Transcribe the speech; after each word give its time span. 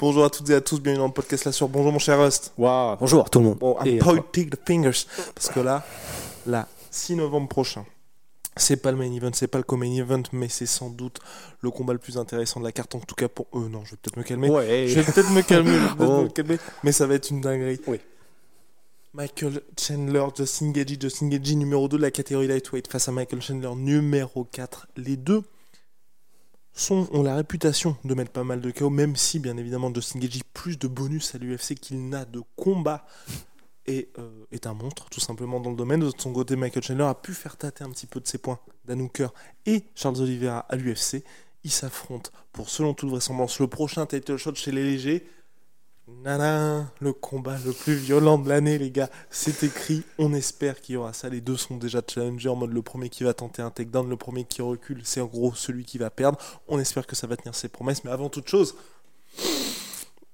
Bonjour 0.00 0.24
à 0.24 0.30
toutes 0.30 0.48
et 0.50 0.54
à 0.54 0.60
tous, 0.60 0.80
bienvenue 0.80 1.00
dans 1.00 1.06
le 1.08 1.12
podcast 1.12 1.44
là 1.44 1.52
sur 1.52 1.68
Bonjour 1.68 1.92
mon 1.92 1.98
cher 1.98 2.18
Rust. 2.18 2.52
Waouh, 2.56 2.96
bonjour 2.98 3.28
tout 3.28 3.38
le 3.40 3.44
monde. 3.46 3.58
Bon, 3.58 3.76
I'm 3.80 3.86
Et, 3.86 3.98
pointing 3.98 4.48
the 4.48 4.58
fingers. 4.66 5.04
Parce 5.34 5.50
que 5.50 5.60
là, 5.60 5.84
là, 6.46 6.66
6 6.90 7.16
novembre 7.16 7.48
prochain, 7.48 7.84
c'est 8.56 8.76
pas 8.78 8.90
le 8.92 8.96
main 8.96 9.12
event, 9.12 9.30
c'est 9.34 9.46
pas 9.46 9.58
le 9.58 9.64
co-main 9.64 9.92
event, 9.94 10.22
mais 10.32 10.48
c'est 10.48 10.64
sans 10.66 10.88
doute 10.88 11.18
le 11.60 11.70
combat 11.70 11.92
le 11.92 11.98
plus 11.98 12.16
intéressant 12.16 12.60
de 12.60 12.64
la 12.64 12.72
carte, 12.72 12.94
en 12.94 13.00
tout 13.00 13.14
cas 13.14 13.28
pour 13.28 13.46
eux. 13.54 13.68
Non, 13.68 13.84
je 13.84 13.90
vais 13.90 13.96
peut-être 13.98 14.16
me 14.16 14.22
calmer. 14.22 14.48
Ouais. 14.48 14.86
Je 14.88 15.00
vais 15.00 15.12
peut-être 15.12 15.30
me 15.30 15.42
calmer, 15.42 15.72
je 15.72 15.78
vais 15.78 15.94
peut-être 15.96 16.10
Oh. 16.10 16.22
me 16.22 16.28
calmer, 16.28 16.56
mais 16.82 16.92
ça 16.92 17.06
va 17.06 17.14
être 17.14 17.28
une 17.30 17.42
dinguerie. 17.42 17.80
Oui. 17.86 18.00
Michael 19.12 19.60
Chandler, 19.78 20.24
Justin 20.36 20.70
Gagey, 20.70 20.96
Justin 20.98 21.28
Gagey 21.28 21.56
numéro 21.56 21.88
2 21.88 21.96
de 21.98 22.02
la 22.02 22.10
catégorie 22.10 22.46
lightweight 22.46 22.90
face 22.90 23.08
à 23.08 23.12
Michael 23.12 23.42
Chandler 23.42 23.74
numéro 23.76 24.44
4. 24.44 24.86
Les 24.96 25.16
deux 25.16 25.42
ont 26.90 27.22
la 27.22 27.36
réputation 27.36 27.96
de 28.04 28.14
mettre 28.14 28.30
pas 28.30 28.44
mal 28.44 28.60
de 28.60 28.70
KO, 28.70 28.90
même 28.90 29.16
si 29.16 29.38
bien 29.38 29.56
évidemment 29.56 29.92
Justin 29.94 30.20
Gagey 30.20 30.40
plus 30.54 30.78
de 30.78 30.88
bonus 30.88 31.34
à 31.34 31.38
l'UFC 31.38 31.74
qu'il 31.74 32.08
n'a 32.08 32.24
de 32.24 32.42
combat 32.56 33.06
et 33.86 34.08
euh, 34.18 34.30
est 34.52 34.66
un 34.66 34.74
monstre 34.74 35.08
tout 35.10 35.20
simplement 35.20 35.60
dans 35.60 35.70
le 35.70 35.76
domaine. 35.76 36.00
De 36.00 36.12
son 36.16 36.32
côté, 36.32 36.56
Michael 36.56 36.82
Chandler 36.82 37.04
a 37.04 37.14
pu 37.14 37.34
faire 37.34 37.56
tâter 37.56 37.84
un 37.84 37.90
petit 37.90 38.06
peu 38.06 38.20
de 38.20 38.26
ses 38.26 38.38
points 38.38 38.58
Dan 38.84 39.00
Hooker 39.00 39.28
et 39.66 39.84
Charles 39.94 40.20
Oliveira 40.20 40.60
à 40.68 40.76
l'UFC. 40.76 41.24
Ils 41.64 41.70
s'affrontent 41.70 42.30
pour, 42.52 42.70
selon 42.70 42.94
toute 42.94 43.10
vraisemblance, 43.10 43.58
le 43.58 43.66
prochain 43.66 44.06
title 44.06 44.36
shot 44.36 44.54
chez 44.54 44.72
les 44.72 44.84
légers. 44.84 45.26
Nana, 46.24 46.90
le 47.00 47.12
combat 47.12 47.56
le 47.64 47.72
plus 47.72 47.94
violent 47.94 48.38
de 48.38 48.48
l'année, 48.48 48.78
les 48.78 48.90
gars. 48.90 49.08
C'est 49.30 49.62
écrit. 49.62 50.02
On 50.18 50.32
espère 50.34 50.80
qu'il 50.80 50.94
y 50.94 50.96
aura 50.98 51.12
ça. 51.12 51.28
Les 51.28 51.40
deux 51.40 51.56
sont 51.56 51.76
déjà 51.76 52.00
challengés 52.06 52.48
en 52.48 52.56
mode 52.56 52.72
le 52.72 52.82
premier 52.82 53.08
qui 53.08 53.24
va 53.24 53.32
tenter 53.34 53.62
un 53.62 53.70
takedown, 53.70 54.08
le 54.08 54.16
premier 54.16 54.44
qui 54.44 54.62
recule, 54.62 55.00
c'est 55.04 55.20
en 55.20 55.26
gros 55.26 55.54
celui 55.54 55.84
qui 55.84 55.98
va 55.98 56.10
perdre. 56.10 56.38
On 56.68 56.78
espère 56.78 57.06
que 57.06 57.16
ça 57.16 57.26
va 57.26 57.36
tenir 57.36 57.54
ses 57.54 57.68
promesses. 57.68 58.04
Mais 58.04 58.10
avant 58.10 58.28
toute 58.28 58.48
chose, 58.48 58.74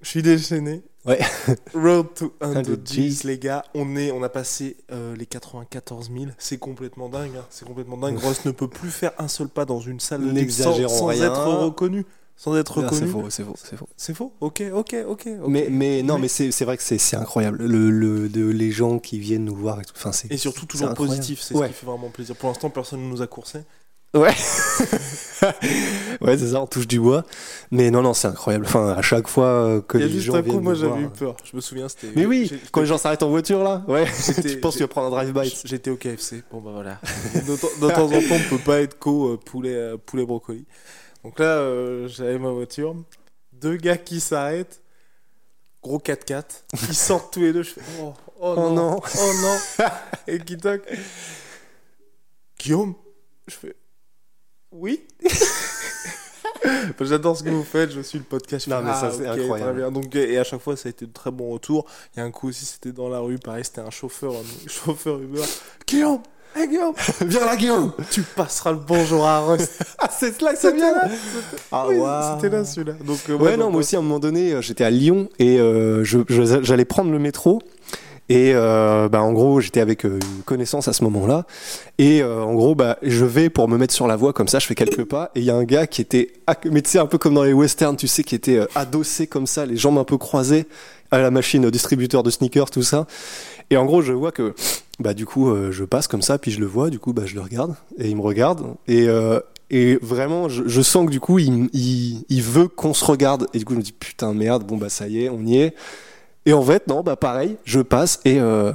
je 0.00 0.08
suis 0.08 0.22
déchaîné. 0.22 0.82
Ouais. 1.04 1.20
Road 1.74 2.06
to 2.16 2.34
100 2.42 2.52
100 2.54 2.62
G's, 2.62 2.94
G's. 3.20 3.24
les 3.24 3.38
gars. 3.38 3.64
On, 3.74 3.94
est, 3.96 4.10
on 4.10 4.22
a 4.24 4.28
passé 4.28 4.76
euh, 4.90 5.14
les 5.14 5.26
94 5.26 6.10
000. 6.12 6.26
C'est 6.36 6.58
complètement 6.58 7.08
dingue. 7.08 7.36
hein. 7.36 7.44
C'est 7.50 7.64
complètement 7.64 7.96
dingue. 7.96 8.18
Ross 8.18 8.44
ne 8.44 8.50
peut 8.50 8.68
plus 8.68 8.90
faire 8.90 9.12
un 9.18 9.28
seul 9.28 9.48
pas 9.48 9.64
dans 9.64 9.78
une 9.80 10.00
salle 10.00 10.32
de 10.32 10.48
sans, 10.50 10.88
sans 10.88 11.06
rien. 11.06 11.26
être 11.26 11.46
reconnu. 11.46 12.04
Sans 12.38 12.54
être 12.56 12.82
Non, 12.82 12.88
c'est 12.90 12.94
reconnu. 13.06 13.10
faux, 13.12 13.30
c'est 13.30 13.42
faux, 13.44 13.54
c'est 13.56 13.76
faux. 13.76 13.88
C'est 13.96 14.14
faux 14.14 14.32
Ok, 14.40 14.62
ok, 14.72 14.94
ok. 15.08 15.28
Mais, 15.48 15.68
mais 15.70 16.02
non, 16.02 16.18
Mais- 16.18 16.28
c'est 16.28 16.64
vrai 16.64 16.76
que 16.76 16.82
c'est 16.82 17.16
incroyable. 17.16 17.64
Le, 17.64 17.90
le, 17.90 18.28
de, 18.28 18.44
les 18.46 18.70
gens 18.70 18.98
qui 18.98 19.18
viennent 19.18 19.44
nous 19.46 19.56
voir 19.56 19.80
et 19.80 19.84
tout. 19.84 19.94
Enfin, 19.96 20.10
Et 20.28 20.36
surtout 20.36 20.66
toujours 20.66 20.92
positif, 20.94 21.40
c'est 21.40 21.54
Ouais. 21.54 21.68
ce 21.68 21.72
qui 21.72 21.78
fait 21.80 21.86
vraiment 21.86 22.10
plaisir. 22.10 22.36
Pour 22.36 22.48
l'instant, 22.50 22.68
personne 22.70 23.00
ne 23.02 23.08
nous 23.08 23.22
a 23.22 23.26
coursé. 23.26 23.60
Ouais. 24.14 24.32
ouais, 26.20 26.38
c'est 26.38 26.48
ça, 26.48 26.60
on 26.62 26.66
touche 26.66 26.86
du 26.86 27.00
bois. 27.00 27.24
Mais 27.70 27.90
non, 27.90 28.02
non, 28.02 28.14
c'est 28.14 28.28
incroyable. 28.28 28.64
Enfin, 28.66 28.90
à 28.90 29.02
chaque 29.02 29.28
fois 29.28 29.82
que 29.86 29.98
Il 29.98 30.00
y 30.00 30.04
a 30.04 30.06
les 30.06 30.12
juste 30.12 30.26
gens 30.26 30.34
un 30.34 30.42
coup, 30.42 30.60
moi 30.60 30.74
j'avais 30.74 31.02
eu 31.02 31.08
peur. 31.08 31.36
Je 31.44 31.56
me 31.56 31.60
souviens, 31.60 31.88
c'était. 31.88 32.08
Mais 32.14 32.24
oui, 32.26 32.50
quand 32.72 32.80
les 32.80 32.86
gens 32.86 32.98
s'arrêtent 32.98 33.22
en 33.22 33.28
voiture 33.30 33.62
là, 33.62 33.82
ouais. 33.88 34.06
Tu 34.42 34.58
penses 34.58 34.74
que 34.74 34.78
tu 34.78 34.84
vas 34.84 34.88
prendre 34.88 35.08
un 35.08 35.10
drive-by. 35.22 35.54
J'étais 35.64 35.90
au 35.90 35.96
KFC. 35.96 36.42
Bon 36.50 36.60
bah 36.60 36.70
voilà. 36.72 36.98
de, 37.34 37.56
temps- 37.56 37.68
en 38.04 38.08
temps, 38.08 38.34
on 38.34 38.48
peut 38.56 38.62
pas 38.64 38.80
être 38.80 38.98
co 38.98 39.32
euh, 39.32 39.36
poulet, 39.36 39.74
euh, 39.74 39.96
poulet 39.96 40.24
brocoli. 40.24 40.64
Donc 41.26 41.40
là, 41.40 41.58
euh, 41.58 42.06
j'avais 42.06 42.38
ma 42.38 42.50
voiture. 42.50 42.94
Deux 43.52 43.74
gars 43.74 43.96
qui 43.96 44.20
s'arrêtent. 44.20 44.80
Gros 45.82 45.98
4x4. 45.98 46.44
Ils 46.88 46.94
sortent 46.94 47.32
tous 47.32 47.40
les 47.40 47.52
deux. 47.52 47.64
Je 47.64 47.70
fais 47.70 47.80
oh, 48.00 48.14
oh, 48.38 48.54
Oh 48.56 48.70
non. 48.70 48.70
non. 48.72 49.00
Oh 49.02 49.32
non. 49.42 49.86
Et 50.28 50.38
qui 50.38 50.56
toque. 50.56 50.88
Guillaume. 52.60 52.94
Je 53.48 53.54
fais 53.54 53.76
oui. 54.70 55.04
J'adore 57.00 57.36
ce 57.36 57.42
que 57.42 57.50
vous 57.50 57.64
faites, 57.64 57.90
je 57.90 58.00
suis 58.02 58.18
le 58.18 58.24
podcast. 58.24 58.66
Je 58.66 58.70
Non, 58.70 58.82
mais 58.82 58.92
ça, 58.92 59.06
ah, 59.06 59.10
c'est 59.10 59.26
incroyable. 59.26 59.72
très 59.72 59.72
bien. 59.72 59.90
Donc, 59.90 60.14
et 60.14 60.38
à 60.38 60.44
chaque 60.44 60.60
fois, 60.60 60.76
ça 60.76 60.88
a 60.88 60.90
été 60.90 61.06
de 61.06 61.12
très 61.12 61.32
bons 61.32 61.50
retours. 61.50 61.86
Il 62.14 62.20
y 62.20 62.22
a 62.22 62.24
un 62.24 62.30
coup 62.30 62.48
aussi, 62.48 62.66
c'était 62.66 62.92
dans 62.92 63.08
la 63.08 63.18
rue, 63.18 63.38
pareil, 63.38 63.64
c'était 63.64 63.80
un 63.80 63.90
chauffeur, 63.90 64.32
un 64.34 64.68
chauffeur 64.68 65.18
Uber. 65.20 65.42
Guillaume, 65.86 66.20
hey 66.56 66.68
Guillaume, 66.68 66.94
Viens 67.26 67.44
là, 67.44 67.56
Guillaume 67.56 67.92
tu 68.10 68.22
passeras 68.22 68.72
le 68.72 68.78
bonjour 68.78 69.26
à 69.26 69.40
Rust. 69.40 69.72
Ah, 69.98 70.08
c'est 70.16 70.40
là 70.42 70.52
que 70.52 70.58
ça 70.58 70.70
vient 70.70 70.92
là, 70.92 71.08
Ah, 71.72 71.86
Oui, 71.88 71.96
waouh. 71.96 72.36
c'était 72.36 72.54
là 72.54 72.64
celui-là. 72.64 72.94
Donc, 73.04 73.18
euh, 73.28 73.36
Ouais, 73.36 73.52
donc, 73.52 73.60
non, 73.60 73.66
moi 73.70 73.76
euh, 73.76 73.80
aussi, 73.80 73.96
à 73.96 73.98
un 73.98 74.02
moment 74.02 74.18
donné, 74.18 74.52
euh, 74.52 74.60
j'étais 74.62 74.84
à 74.84 74.90
Lyon 74.90 75.28
et 75.38 75.58
euh, 75.58 76.04
j'allais 76.04 76.84
prendre 76.84 77.10
le 77.10 77.18
métro. 77.18 77.60
Et 78.28 78.52
euh, 78.54 79.08
bah, 79.08 79.22
en 79.22 79.32
gros, 79.32 79.60
j'étais 79.60 79.80
avec 79.80 80.02
une 80.04 80.18
connaissance 80.44 80.88
à 80.88 80.92
ce 80.92 81.04
moment-là. 81.04 81.46
Et 81.98 82.22
euh, 82.22 82.42
en 82.42 82.54
gros, 82.54 82.74
bah, 82.74 82.98
je 83.02 83.24
vais 83.24 83.50
pour 83.50 83.68
me 83.68 83.78
mettre 83.78 83.94
sur 83.94 84.06
la 84.08 84.16
voie, 84.16 84.32
comme 84.32 84.48
ça, 84.48 84.58
je 84.58 84.66
fais 84.66 84.74
quelques 84.74 85.04
pas. 85.04 85.30
Et 85.36 85.40
il 85.40 85.44
y 85.46 85.50
a 85.50 85.54
un 85.54 85.64
gars 85.64 85.86
qui 85.86 86.00
était, 86.02 86.32
mais 86.70 86.82
tu 86.82 86.90
sais, 86.90 86.98
un 86.98 87.06
peu 87.06 87.18
comme 87.18 87.34
dans 87.34 87.44
les 87.44 87.52
westerns, 87.52 87.96
tu 87.96 88.08
sais, 88.08 88.24
qui 88.24 88.34
était 88.34 88.60
adossé 88.74 89.26
comme 89.28 89.46
ça, 89.46 89.64
les 89.64 89.76
jambes 89.76 89.98
un 89.98 90.04
peu 90.04 90.18
croisées 90.18 90.66
à 91.12 91.18
la 91.20 91.30
machine 91.30 91.64
au 91.64 91.70
distributeur 91.70 92.24
de 92.24 92.30
sneakers, 92.30 92.70
tout 92.70 92.82
ça. 92.82 93.06
Et 93.70 93.76
en 93.76 93.84
gros, 93.84 94.02
je 94.02 94.12
vois 94.12 94.32
que, 94.32 94.54
bah, 95.00 95.14
du 95.14 95.26
coup, 95.26 95.50
euh, 95.50 95.72
je 95.72 95.84
passe 95.84 96.06
comme 96.06 96.22
ça, 96.22 96.38
puis 96.38 96.50
je 96.50 96.60
le 96.60 96.66
vois, 96.66 96.90
du 96.90 96.98
coup, 96.98 97.12
bah, 97.12 97.26
je 97.26 97.34
le 97.34 97.40
regarde, 97.40 97.74
et 97.98 98.08
il 98.08 98.16
me 98.16 98.22
regarde. 98.22 98.62
Et, 98.86 99.08
euh, 99.08 99.40
et 99.70 99.96
vraiment, 100.00 100.48
je, 100.48 100.82
sens 100.82 101.06
que 101.06 101.10
du 101.10 101.20
coup, 101.20 101.38
il, 101.38 101.68
il, 101.72 102.24
il 102.28 102.42
veut 102.42 102.68
qu'on 102.68 102.94
se 102.94 103.04
regarde. 103.04 103.48
Et 103.52 103.58
du 103.58 103.64
coup, 103.64 103.72
je 103.72 103.78
me 103.78 103.82
dis, 103.82 103.92
putain, 103.92 104.32
merde, 104.32 104.64
bon, 104.64 104.76
bah, 104.76 104.88
ça 104.88 105.08
y 105.08 105.24
est, 105.24 105.28
on 105.28 105.44
y 105.44 105.58
est. 105.58 105.74
Et 106.46 106.52
en 106.52 106.62
fait, 106.62 106.86
non, 106.86 107.02
bah, 107.02 107.16
pareil, 107.16 107.56
je 107.64 107.80
passe 107.80 108.20
et 108.24 108.38
euh, 108.38 108.72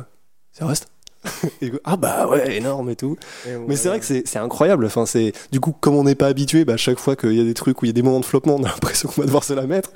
ça 0.52 0.68
reste. 0.68 0.90
Et 1.62 1.72
ah 1.84 1.98
bah 1.98 2.28
ouais, 2.28 2.58
énorme 2.58 2.90
et 2.90 2.96
tout. 2.96 3.16
et 3.48 3.52
Mais 3.68 3.76
c'est 3.76 3.90
vrai 3.90 4.00
que 4.00 4.06
c'est 4.06 4.38
incroyable. 4.38 4.86
Enfin, 4.86 5.06
c'est 5.06 5.34
du 5.52 5.60
coup, 5.60 5.72
comme 5.80 5.96
on 5.96 6.04
n'est 6.04 6.16
pas 6.16 6.28
habitué, 6.28 6.66
bah, 6.66 6.78
chaque 6.78 6.98
fois 7.00 7.16
qu'il 7.16 7.34
y 7.34 7.40
a 7.42 7.44
des 7.44 7.54
trucs 7.54 7.82
où 7.82 7.86
il 7.86 7.90
y 7.90 7.92
a 7.92 7.94
des 7.94 8.02
moments 8.02 8.20
de 8.20 8.26
flottement, 8.26 8.56
on 8.56 8.64
a 8.64 8.70
l'impression 8.70 9.08
qu'on 9.10 9.22
va 9.22 9.28
devoir 9.28 9.44
se 9.44 9.54
la 9.54 9.68
mettre. 9.68 9.92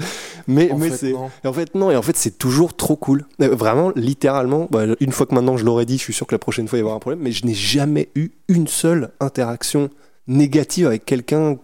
Mais, 0.48 0.72
En 0.72 0.78
mais 0.78 0.90
fait, 0.92 0.98
c'est 0.98 1.12
non. 1.14 1.30
et 1.44 1.48
en 1.48 1.54
fait 1.54 1.74
non. 1.76 1.90
Et 1.90 1.96
en 1.96 2.02
fait, 2.04 2.16
c'est 2.16 2.38
toujours 2.38 2.76
trop 2.76 2.96
cool. 2.96 3.26
Euh, 3.42 3.56
Vraiment, 3.56 3.92
littéralement. 3.96 4.68
bah, 4.70 4.84
une 5.00 5.12
fois 5.12 5.26
que 5.26 5.34
maintenant 5.34 5.58
je 5.58 5.66
l'aurais 5.66 5.86
dit, 5.86 5.98
je 5.98 6.04
suis 6.04 6.14
sûr 6.14 6.28
que 6.28 6.36
la 6.36 6.40
prochaine 6.40 6.68
fois 6.68 6.78
il 6.78 6.82
va 6.82 6.86
y 6.86 6.88
avoir 6.90 6.96
un 6.98 7.00
problème. 7.00 7.22
Mais 7.22 7.32
je 7.32 7.46
n'ai 7.46 7.56
jamais 7.56 8.10
eu 8.16 8.30
une 8.48 8.68
seule 8.68 9.10
interaction 9.20 9.90
négative 10.28 10.88
avec 10.88 11.06
quelqu'un 11.06 11.58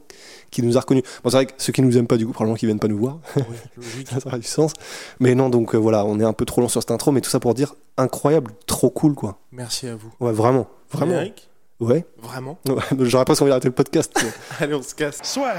qui 0.49 0.63
nous 0.63 0.77
a 0.77 0.81
reconnus. 0.81 1.03
Bon, 1.23 1.29
c'est 1.29 1.37
vrai 1.37 1.45
que 1.45 1.53
ceux 1.57 1.71
qui 1.71 1.81
nous 1.81 1.97
aiment 1.97 2.07
pas, 2.07 2.17
du 2.17 2.25
coup, 2.25 2.33
probablement 2.33 2.57
qu'ils 2.57 2.67
viennent 2.67 2.79
pas 2.79 2.87
nous 2.89 2.97
voir. 2.97 3.19
Oui, 3.37 3.43
ça 4.09 4.17
aurait 4.25 4.39
du 4.39 4.45
sens. 4.47 4.73
Mais 5.19 5.33
non, 5.33 5.49
donc 5.49 5.73
euh, 5.75 5.77
voilà, 5.77 6.03
on 6.05 6.19
est 6.19 6.25
un 6.25 6.33
peu 6.33 6.45
trop 6.45 6.59
long 6.61 6.67
sur 6.67 6.81
cette 6.81 6.91
intro, 6.91 7.11
mais 7.11 7.21
tout 7.21 7.29
ça 7.29 7.39
pour 7.39 7.53
dire 7.53 7.73
incroyable, 7.97 8.51
trop 8.67 8.89
cool, 8.89 9.13
quoi. 9.15 9.37
Merci 9.51 9.87
à 9.87 9.95
vous. 9.95 10.11
Ouais, 10.19 10.31
vraiment, 10.31 10.67
vraiment. 10.91 11.13
Eric, 11.13 11.49
Ouais. 11.79 12.05
vraiment? 12.21 12.59
J'aurais 12.99 13.25
presque 13.25 13.41
envie 13.41 13.49
d'arrêter 13.49 13.67
le 13.67 13.73
podcast. 13.73 14.13
Allez, 14.59 14.73
on 14.75 14.81
se 14.83 14.93
casse. 14.95 15.19
Soit. 15.23 15.55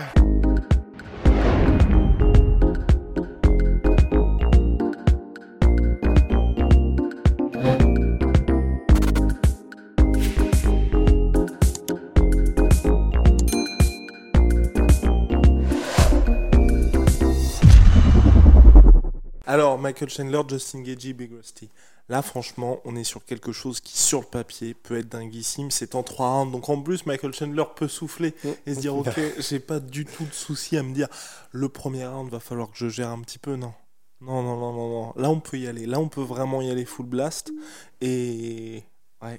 Alors, 19.53 19.79
Michael 19.79 20.09
Chandler, 20.09 20.41
Justin 20.49 20.81
Gagey, 20.81 21.13
Big 21.13 21.31
Rusty. 21.31 21.69
Là, 22.09 22.23
franchement, 22.23 22.81
on 22.87 22.97
est 22.97 23.05
sur 23.05 23.23
quelque 23.23 23.53
chose 23.53 23.81
qui, 23.81 23.99
sur 23.99 24.21
le 24.21 24.27
papier, 24.27 24.73
peut 24.73 24.97
être 24.97 25.11
dinguissime. 25.11 25.71
C'est 25.71 25.95
en 25.95 26.03
3 26.03 26.27
rounds. 26.27 26.53
Donc, 26.53 26.71
en 26.71 26.81
plus, 26.81 27.05
Michael 27.05 27.35
Chandler 27.35 27.65
peut 27.77 27.87
souffler 27.87 28.35
et 28.67 28.75
se 28.75 28.81
dire 28.81 28.97
Ok, 28.97 29.21
j'ai 29.39 29.61
pas 29.61 29.79
du 29.79 30.07
tout 30.07 30.25
de 30.25 30.33
souci 30.33 30.79
à 30.79 30.83
me 30.83 30.95
dire 30.95 31.09
le 31.51 31.69
premier 31.69 32.07
round, 32.07 32.31
va 32.31 32.41
falloir 32.41 32.71
que 32.71 32.79
je 32.79 32.89
gère 32.89 33.11
un 33.11 33.21
petit 33.21 33.39
peu. 33.39 33.57
Non. 33.57 33.75
Non, 34.23 34.43
non, 34.43 34.57
non, 34.57 34.73
non, 34.73 34.89
non. 34.89 35.13
Là, 35.17 35.29
on 35.29 35.41
peut 35.41 35.59
y 35.59 35.67
aller. 35.69 35.85
Là, 35.85 36.01
on 36.01 36.09
peut 36.09 36.23
vraiment 36.23 36.63
y 36.63 36.71
aller 36.71 36.87
full 36.87 37.05
blast. 37.05 37.53
Et. 38.01 38.83
Ouais. 39.21 39.39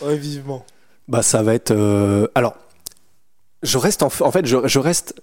Ouais, 0.00 0.16
vivement. 0.16 0.64
Bah, 1.08 1.22
ça 1.22 1.42
va 1.42 1.52
être. 1.52 1.72
euh, 1.72 2.26
Alors, 2.34 2.56
je 3.62 3.76
reste 3.76 4.02
en, 4.02 4.08
fait, 4.08 4.46
je, 4.46 4.66
je 4.66 4.78
reste 4.78 5.20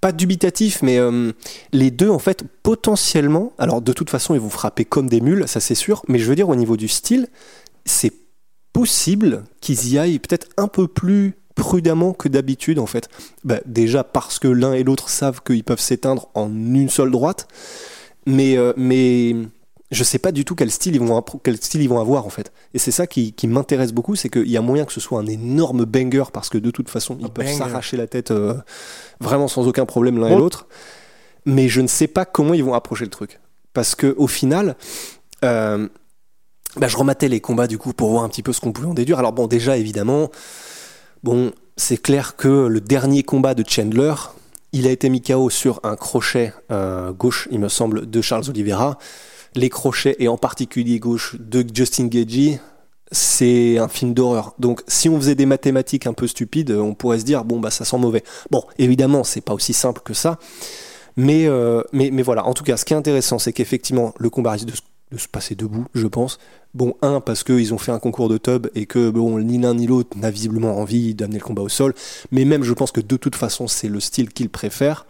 pas 0.00 0.12
dubitatif, 0.12 0.82
mais 0.82 0.98
euh, 0.98 1.32
les 1.72 1.90
deux, 1.90 2.08
en 2.08 2.18
fait, 2.18 2.44
potentiellement. 2.62 3.52
Alors, 3.58 3.80
de 3.82 3.92
toute 3.92 4.10
façon, 4.10 4.34
ils 4.34 4.40
vont 4.40 4.50
frapper 4.50 4.84
comme 4.84 5.08
des 5.08 5.20
mules, 5.20 5.48
ça 5.48 5.60
c'est 5.60 5.74
sûr. 5.74 6.02
Mais 6.08 6.18
je 6.18 6.28
veux 6.28 6.36
dire, 6.36 6.48
au 6.48 6.56
niveau 6.56 6.76
du 6.76 6.88
style, 6.88 7.28
c'est 7.84 8.12
possible 8.72 9.44
qu'ils 9.60 9.88
y 9.88 9.98
aillent 9.98 10.18
peut-être 10.18 10.48
un 10.56 10.68
peu 10.68 10.86
plus 10.86 11.34
prudemment 11.54 12.12
que 12.12 12.28
d'habitude 12.28 12.78
en 12.78 12.86
fait. 12.86 13.08
Bah, 13.44 13.58
déjà 13.66 14.04
parce 14.04 14.38
que 14.38 14.48
l'un 14.48 14.72
et 14.72 14.84
l'autre 14.84 15.08
savent 15.08 15.42
qu'ils 15.44 15.64
peuvent 15.64 15.80
s'éteindre 15.80 16.28
en 16.34 16.48
une 16.48 16.88
seule 16.88 17.10
droite, 17.10 17.48
mais 18.26 18.56
euh, 18.56 18.72
mais 18.76 19.34
je 19.90 20.04
sais 20.04 20.18
pas 20.18 20.32
du 20.32 20.44
tout 20.44 20.54
quel 20.54 20.70
style 20.70 20.94
ils 20.94 21.00
vont 21.00 21.22
quel 21.42 21.56
style 21.56 21.82
ils 21.82 21.88
vont 21.88 22.00
avoir 22.00 22.26
en 22.26 22.30
fait. 22.30 22.52
Et 22.74 22.78
c'est 22.78 22.90
ça 22.90 23.06
qui, 23.06 23.32
qui 23.32 23.46
m'intéresse 23.46 23.92
beaucoup, 23.92 24.16
c'est 24.16 24.28
qu'il 24.28 24.48
y 24.48 24.56
a 24.56 24.60
moyen 24.60 24.84
que 24.84 24.92
ce 24.92 25.00
soit 25.00 25.18
un 25.18 25.26
énorme 25.26 25.84
banger 25.84 26.24
parce 26.32 26.48
que 26.48 26.58
de 26.58 26.70
toute 26.70 26.88
façon 26.88 27.16
ils 27.20 27.26
Un 27.26 27.30
peuvent 27.30 27.52
s'arracher 27.52 27.96
la 27.96 28.06
tête 28.06 28.30
euh, 28.30 28.54
vraiment 29.20 29.48
sans 29.48 29.66
aucun 29.66 29.86
problème 29.86 30.18
l'un 30.18 30.28
et 30.28 30.36
l'autre. 30.36 30.66
Mais 31.44 31.68
je 31.68 31.80
ne 31.80 31.86
sais 31.86 32.08
pas 32.08 32.24
comment 32.24 32.54
ils 32.54 32.64
vont 32.64 32.74
approcher 32.74 33.04
le 33.04 33.10
truc 33.10 33.40
parce 33.72 33.94
que 33.94 34.14
au 34.18 34.26
final. 34.26 34.76
euh, 35.44 35.88
bah, 36.76 36.86
je 36.86 36.96
rematais 36.96 37.28
les 37.28 37.40
combats 37.40 37.66
du 37.66 37.78
coup 37.78 37.92
pour 37.92 38.10
voir 38.10 38.24
un 38.24 38.28
petit 38.28 38.42
peu 38.42 38.52
ce 38.52 38.60
qu'on 38.60 38.72
pouvait 38.72 38.88
en 38.88 38.94
déduire. 38.94 39.18
Alors 39.18 39.32
bon, 39.32 39.46
déjà 39.46 39.76
évidemment, 39.76 40.30
bon, 41.22 41.52
c'est 41.76 41.96
clair 41.96 42.36
que 42.36 42.66
le 42.66 42.80
dernier 42.80 43.22
combat 43.22 43.54
de 43.54 43.64
Chandler, 43.66 44.14
il 44.72 44.86
a 44.86 44.90
été 44.90 45.08
mis 45.08 45.22
KO 45.22 45.50
sur 45.50 45.80
un 45.82 45.96
crochet 45.96 46.52
euh, 46.70 47.12
gauche, 47.12 47.48
il 47.50 47.58
me 47.58 47.68
semble, 47.68 48.08
de 48.08 48.20
Charles 48.20 48.48
Oliveira. 48.48 48.98
Les 49.54 49.70
crochets 49.70 50.16
et 50.18 50.28
en 50.28 50.36
particulier 50.36 50.98
gauche 50.98 51.36
de 51.38 51.64
Justin 51.72 52.06
Gagey, 52.06 52.60
c'est 53.10 53.78
un 53.78 53.88
film 53.88 54.12
d'horreur. 54.14 54.54
Donc 54.58 54.82
si 54.86 55.08
on 55.08 55.16
faisait 55.16 55.34
des 55.34 55.46
mathématiques 55.46 56.06
un 56.06 56.12
peu 56.12 56.26
stupides, 56.26 56.70
on 56.72 56.94
pourrait 56.94 57.18
se 57.20 57.24
dire 57.24 57.44
bon 57.44 57.58
bah 57.58 57.70
ça 57.70 57.84
sent 57.84 57.98
mauvais. 57.98 58.22
Bon, 58.50 58.62
évidemment, 58.78 59.24
c'est 59.24 59.40
pas 59.40 59.54
aussi 59.54 59.72
simple 59.72 60.02
que 60.04 60.14
ça. 60.14 60.38
Mais, 61.16 61.46
euh, 61.46 61.82
mais, 61.92 62.10
mais 62.12 62.22
voilà, 62.22 62.46
en 62.46 62.54
tout 62.54 62.62
cas, 62.62 62.76
ce 62.76 62.84
qui 62.84 62.92
est 62.92 62.96
intéressant, 62.96 63.40
c'est 63.40 63.52
qu'effectivement, 63.52 64.14
le 64.18 64.30
combat 64.30 64.52
risque 64.52 64.66
de, 64.66 64.76
se- 64.76 64.82
de 65.10 65.18
se 65.18 65.26
passer 65.26 65.56
debout, 65.56 65.86
je 65.92 66.06
pense. 66.06 66.38
Bon, 66.74 66.94
un, 67.02 67.20
parce 67.20 67.42
qu'ils 67.42 67.74
ont 67.74 67.78
fait 67.78 67.90
un 67.90 67.98
concours 67.98 68.28
de 68.28 68.38
tub 68.38 68.68
et 68.76 68.86
que 68.86 69.10
bon, 69.10 69.36
ni 69.40 69.58
l'un 69.58 69.74
ni 69.74 69.88
l'autre 69.88 70.16
n'a 70.16 70.30
visiblement 70.30 70.78
envie 70.78 71.14
d'amener 71.14 71.38
le 71.38 71.44
combat 71.44 71.62
au 71.62 71.68
sol. 71.68 71.92
Mais 72.30 72.44
même, 72.44 72.62
je 72.62 72.72
pense 72.72 72.92
que 72.92 73.00
de 73.00 73.16
toute 73.16 73.34
façon, 73.34 73.66
c'est 73.66 73.88
le 73.88 73.98
style 73.98 74.28
qu'ils 74.28 74.50
préfèrent 74.50 75.06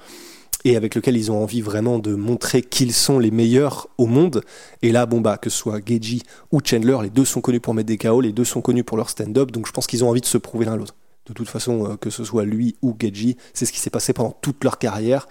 et 0.64 0.76
avec 0.76 0.94
lequel 0.94 1.16
ils 1.16 1.30
ont 1.30 1.42
envie 1.42 1.60
vraiment 1.60 1.98
de 1.98 2.14
montrer 2.14 2.62
qu'ils 2.62 2.92
sont 2.92 3.18
les 3.18 3.30
meilleurs 3.30 3.88
au 3.98 4.06
monde. 4.06 4.42
Et 4.82 4.92
là, 4.92 5.06
bon, 5.06 5.20
bah, 5.20 5.38
que 5.38 5.50
ce 5.50 5.56
soit 5.58 5.80
Geji 5.86 6.22
ou 6.52 6.60
Chandler, 6.64 6.98
les 7.02 7.10
deux 7.10 7.24
sont 7.24 7.40
connus 7.40 7.60
pour 7.60 7.74
mettre 7.74 7.86
des 7.86 7.98
KO, 7.98 8.20
les 8.20 8.32
deux 8.32 8.44
sont 8.44 8.60
connus 8.60 8.84
pour 8.84 8.96
leur 8.96 9.08
stand-up, 9.10 9.50
donc 9.52 9.66
je 9.66 9.72
pense 9.72 9.86
qu'ils 9.86 10.04
ont 10.04 10.08
envie 10.10 10.20
de 10.20 10.26
se 10.26 10.38
prouver 10.38 10.64
l'un 10.66 10.76
l'autre. 10.76 10.94
De 11.26 11.34
toute 11.34 11.48
façon, 11.48 11.84
euh, 11.92 11.96
que 11.96 12.08
ce 12.10 12.24
soit 12.24 12.44
lui 12.44 12.76
ou 12.82 12.96
Geji, 12.98 13.36
c'est 13.52 13.66
ce 13.66 13.72
qui 13.72 13.80
s'est 13.80 13.90
passé 13.90 14.12
pendant 14.14 14.32
toute 14.40 14.64
leur 14.64 14.78
carrière. 14.78 15.28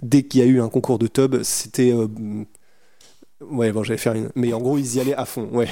Dès 0.00 0.22
qu'il 0.22 0.40
y 0.40 0.44
a 0.44 0.46
eu 0.46 0.60
un 0.60 0.68
concours 0.68 0.98
de 0.98 1.08
tub, 1.08 1.42
c'était. 1.42 1.92
euh, 1.92 2.06
Ouais, 3.50 3.72
bon, 3.72 3.82
j'allais 3.82 3.98
faire 3.98 4.12
une. 4.14 4.30
Mais 4.34 4.52
en 4.52 4.60
gros, 4.60 4.76
ils 4.76 4.96
y 4.96 5.00
allaient 5.00 5.14
à 5.14 5.24
fond, 5.24 5.48
ouais. 5.52 5.68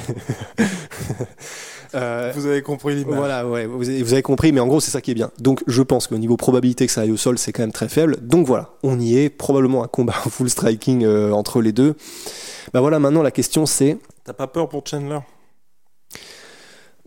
Euh, 1.95 2.33
Vous 2.35 2.47
avez 2.47 2.63
compris 2.63 2.95
l'image. 2.95 3.17
voilà, 3.17 3.47
ouais, 3.47 3.67
vous 3.67 3.89
avez, 3.89 4.03
vous 4.03 4.13
avez 4.13 4.23
compris, 4.23 4.53
mais 4.53 4.61
en 4.61 4.67
gros, 4.67 4.81
c'est 4.81 4.91
ça 4.91 5.01
qui 5.01 5.11
est 5.11 5.15
bien. 5.15 5.31
Donc, 5.39 5.63
je 5.67 5.83
pense 5.83 6.07
qu'au 6.07 6.19
niveau 6.19 6.37
probabilité 6.37 6.87
que 6.87 6.93
ça 6.93 7.03
aille 7.03 7.11
au 7.13 7.17
sol, 7.17 7.39
c'est 7.39 7.53
quand 7.53 7.63
même 7.63 7.73
très 7.73 7.89
faible. 7.89 8.17
Donc 8.21 8.47
voilà, 8.47 8.71
on 8.83 8.99
y 9.01 9.19
est. 9.19 9.31
Probablement 9.31 9.83
un 9.85 9.89
combat 9.89 10.13
full 10.31 10.51
striking 10.51 11.05
euh, 11.05 11.33
entre 11.33 11.61
les 11.63 11.73
deux. 11.73 11.95
Bah 12.73 12.81
voilà, 12.81 12.99
maintenant 12.99 13.23
la 13.23 13.31
question 13.31 13.65
c'est 13.65 13.97
T'as 14.25 14.35
pas 14.35 14.47
peur 14.47 14.69
pour 14.69 14.87
Chandler? 14.87 15.21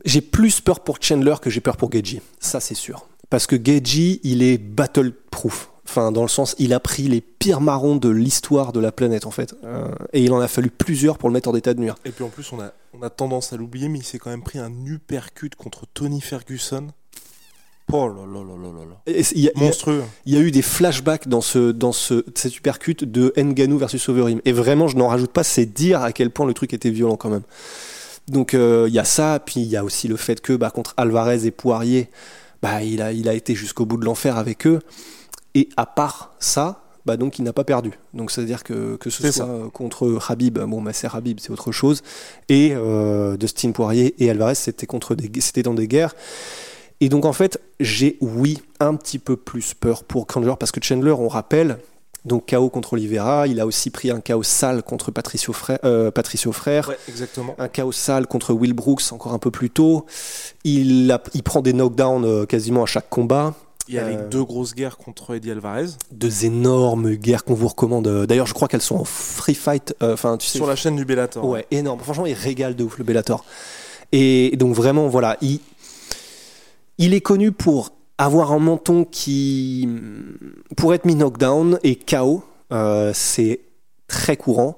J'ai 0.05 0.21
plus 0.21 0.61
peur 0.61 0.79
pour 0.79 0.97
Chandler 0.99 1.35
que 1.41 1.49
j'ai 1.51 1.61
peur 1.61 1.77
pour 1.77 1.91
Geji. 1.91 2.21
Ça, 2.39 2.59
c'est 2.59 2.73
sûr. 2.75 3.05
Parce 3.29 3.45
que 3.45 3.55
Geji, 3.63 4.19
il 4.23 4.41
est 4.41 4.57
battle-proof. 4.57 5.69
Enfin, 5.87 6.11
dans 6.11 6.21
le 6.21 6.27
sens, 6.29 6.55
il 6.59 6.73
a 6.73 6.79
pris 6.79 7.03
les 7.03 7.21
pires 7.21 7.59
marrons 7.59 7.95
de 7.95 8.07
l'histoire 8.09 8.71
de 8.71 8.79
la 8.79 8.91
planète, 8.91 9.25
en 9.25 9.31
fait. 9.31 9.55
Euh, 9.63 9.87
et 10.13 10.23
il 10.23 10.31
en 10.31 10.39
a 10.39 10.47
fallu 10.47 10.69
plusieurs 10.69 11.17
pour 11.17 11.27
le 11.27 11.33
mettre 11.33 11.49
en 11.49 11.55
état 11.55 11.73
de 11.73 11.79
nuire. 11.79 11.95
Et 12.05 12.11
puis 12.11 12.23
en 12.23 12.29
plus, 12.29 12.51
on 12.53 12.59
a, 12.61 12.71
on 12.93 13.01
a 13.01 13.09
tendance 13.09 13.51
à 13.51 13.57
l'oublier, 13.57 13.89
mais 13.89 13.97
il 13.99 14.05
s'est 14.05 14.19
quand 14.19 14.29
même 14.29 14.43
pris 14.43 14.59
un 14.59 14.71
uppercut 14.85 15.49
contre 15.57 15.85
Tony 15.93 16.21
Ferguson. 16.21 16.87
Oh 17.93 18.07
là 18.07 18.23
là 18.25 18.41
là 18.41 18.55
là 18.55 18.85
là. 18.89 19.01
Et 19.05 19.21
y, 19.37 19.49
a- 19.49 19.51
y 19.53 19.59
Monstrueux. 19.59 20.03
il 20.25 20.33
y 20.33 20.37
a 20.37 20.39
eu 20.39 20.51
des 20.51 20.61
flashbacks 20.61 21.27
dans, 21.27 21.41
ce, 21.41 21.71
dans 21.71 21.91
ce, 21.91 22.23
cet 22.35 22.55
uppercut 22.55 23.03
de 23.03 23.33
Nganou 23.35 23.77
versus 23.77 24.07
Overeem. 24.07 24.39
Et 24.45 24.53
vraiment, 24.53 24.87
je 24.87 24.95
n'en 24.95 25.09
rajoute 25.09 25.31
pas, 25.31 25.43
c'est 25.43 25.65
dire 25.65 26.01
à 26.01 26.13
quel 26.13 26.29
point 26.29 26.45
le 26.45 26.53
truc 26.53 26.73
était 26.73 26.89
violent 26.91 27.17
quand 27.17 27.29
même. 27.29 27.41
Donc 28.29 28.53
euh, 28.53 28.85
il 28.87 28.93
y 28.93 28.99
a 28.99 29.03
ça, 29.03 29.41
puis 29.45 29.59
il 29.61 29.67
y 29.67 29.75
a 29.75 29.83
aussi 29.83 30.07
le 30.07 30.15
fait 30.15 30.39
que 30.39 30.53
bah, 30.53 30.69
contre 30.69 30.93
Alvarez 30.95 31.45
et 31.45 31.51
Poirier, 31.51 32.07
bah, 32.61 32.81
il, 32.81 33.01
a, 33.01 33.11
il 33.11 33.27
a 33.27 33.33
été 33.33 33.55
jusqu'au 33.55 33.85
bout 33.85 33.97
de 33.97 34.05
l'enfer 34.05 34.37
avec 34.37 34.67
eux. 34.67 34.79
Et 35.55 35.69
à 35.77 35.85
part 35.85 36.31
ça, 36.39 36.81
bah, 37.05 37.17
donc 37.17 37.39
il 37.39 37.43
n'a 37.43 37.53
pas 37.53 37.63
perdu. 37.63 37.91
Donc 38.13 38.29
c'est-à-dire 38.31 38.63
que, 38.63 38.95
que 38.97 39.09
ce 39.09 39.23
soit 39.31 39.69
contre 39.73 40.19
Habib, 40.29 40.59
bon 40.59 40.81
bah, 40.81 40.93
c'est 40.93 41.07
Habib, 41.13 41.39
c'est 41.41 41.49
autre 41.51 41.71
chose. 41.71 42.03
Et 42.49 42.73
euh, 42.73 43.37
Dustin 43.37 43.71
Poirier 43.71 44.13
et 44.23 44.29
Alvarez, 44.29 44.55
c'était 44.55 44.85
contre 44.85 45.15
c'était 45.39 45.63
dans 45.63 45.73
des 45.73 45.87
guerres. 45.87 46.13
Et 46.99 47.09
donc 47.09 47.25
en 47.25 47.33
fait, 47.33 47.59
j'ai 47.79 48.17
oui 48.21 48.59
un 48.79 48.95
petit 48.95 49.17
peu 49.19 49.35
plus 49.35 49.73
peur 49.73 50.03
pour 50.03 50.27
Chandler 50.31 50.53
parce 50.59 50.71
que 50.71 50.79
Chandler, 50.83 51.11
on 51.11 51.27
rappelle, 51.27 51.79
donc 52.25 52.51
KO 52.51 52.69
contre 52.69 52.93
Oliveira, 52.93 53.47
il 53.47 53.59
a 53.59 53.65
aussi 53.65 53.89
pris 53.89 54.11
un 54.11 54.21
KO 54.21 54.43
sale 54.43 54.83
contre 54.83 55.09
Patricio 55.09 55.51
Frère, 55.53 55.79
euh, 55.83 56.11
Patricio 56.11 56.51
Frère 56.51 56.87
Ouais, 56.89 56.97
exactement. 57.09 57.55
un 57.57 57.67
chaos 57.67 57.91
sale 57.91 58.27
contre 58.27 58.53
Will 58.53 58.73
Brooks 58.73 59.01
encore 59.11 59.33
un 59.33 59.39
peu 59.39 59.49
plus 59.49 59.71
tôt. 59.71 60.05
Il, 60.63 61.11
a- 61.11 61.23
il 61.33 61.41
prend 61.41 61.61
des 61.61 61.73
knockdowns 61.73 62.23
euh, 62.25 62.45
quasiment 62.45 62.83
à 62.83 62.85
chaque 62.85 63.09
combat. 63.09 63.55
Il 63.87 63.95
y 63.95 63.99
a 63.99 64.03
Euh, 64.05 64.09
les 64.23 64.29
deux 64.29 64.43
grosses 64.43 64.73
guerres 64.75 64.97
contre 64.97 65.35
Eddie 65.35 65.51
Alvarez. 65.51 65.87
Deux 66.11 66.45
énormes 66.45 67.15
guerres 67.15 67.43
qu'on 67.43 67.53
vous 67.55 67.67
recommande. 67.67 68.07
Euh, 68.07 68.25
D'ailleurs, 68.25 68.47
je 68.47 68.53
crois 68.53 68.67
qu'elles 68.67 68.81
sont 68.81 68.95
en 68.97 69.03
free 69.03 69.55
fight. 69.55 69.95
euh, 70.03 70.13
Enfin, 70.13 70.37
tu 70.37 70.47
sais. 70.47 70.57
Sur 70.57 70.67
la 70.67 70.75
chaîne 70.75 70.95
du 70.95 71.05
Bellator. 71.05 71.43
Ouais, 71.45 71.65
énorme. 71.71 71.99
Franchement, 71.99 72.25
il 72.25 72.33
régale 72.33 72.75
de 72.75 72.83
ouf 72.83 72.97
le 72.97 73.03
Bellator. 73.03 73.43
Et 74.11 74.55
donc 74.57 74.75
vraiment, 74.75 75.07
voilà, 75.07 75.37
il, 75.41 75.59
il 76.97 77.13
est 77.13 77.21
connu 77.21 77.51
pour 77.51 77.91
avoir 78.17 78.51
un 78.51 78.59
menton 78.59 79.05
qui, 79.05 79.87
pour 80.77 80.93
être 80.93 81.05
mis 81.05 81.15
knockdown 81.15 81.79
et 81.83 81.95
KO, 81.95 82.43
euh, 82.71 83.11
c'est 83.15 83.61
très 84.07 84.37
courant. 84.37 84.77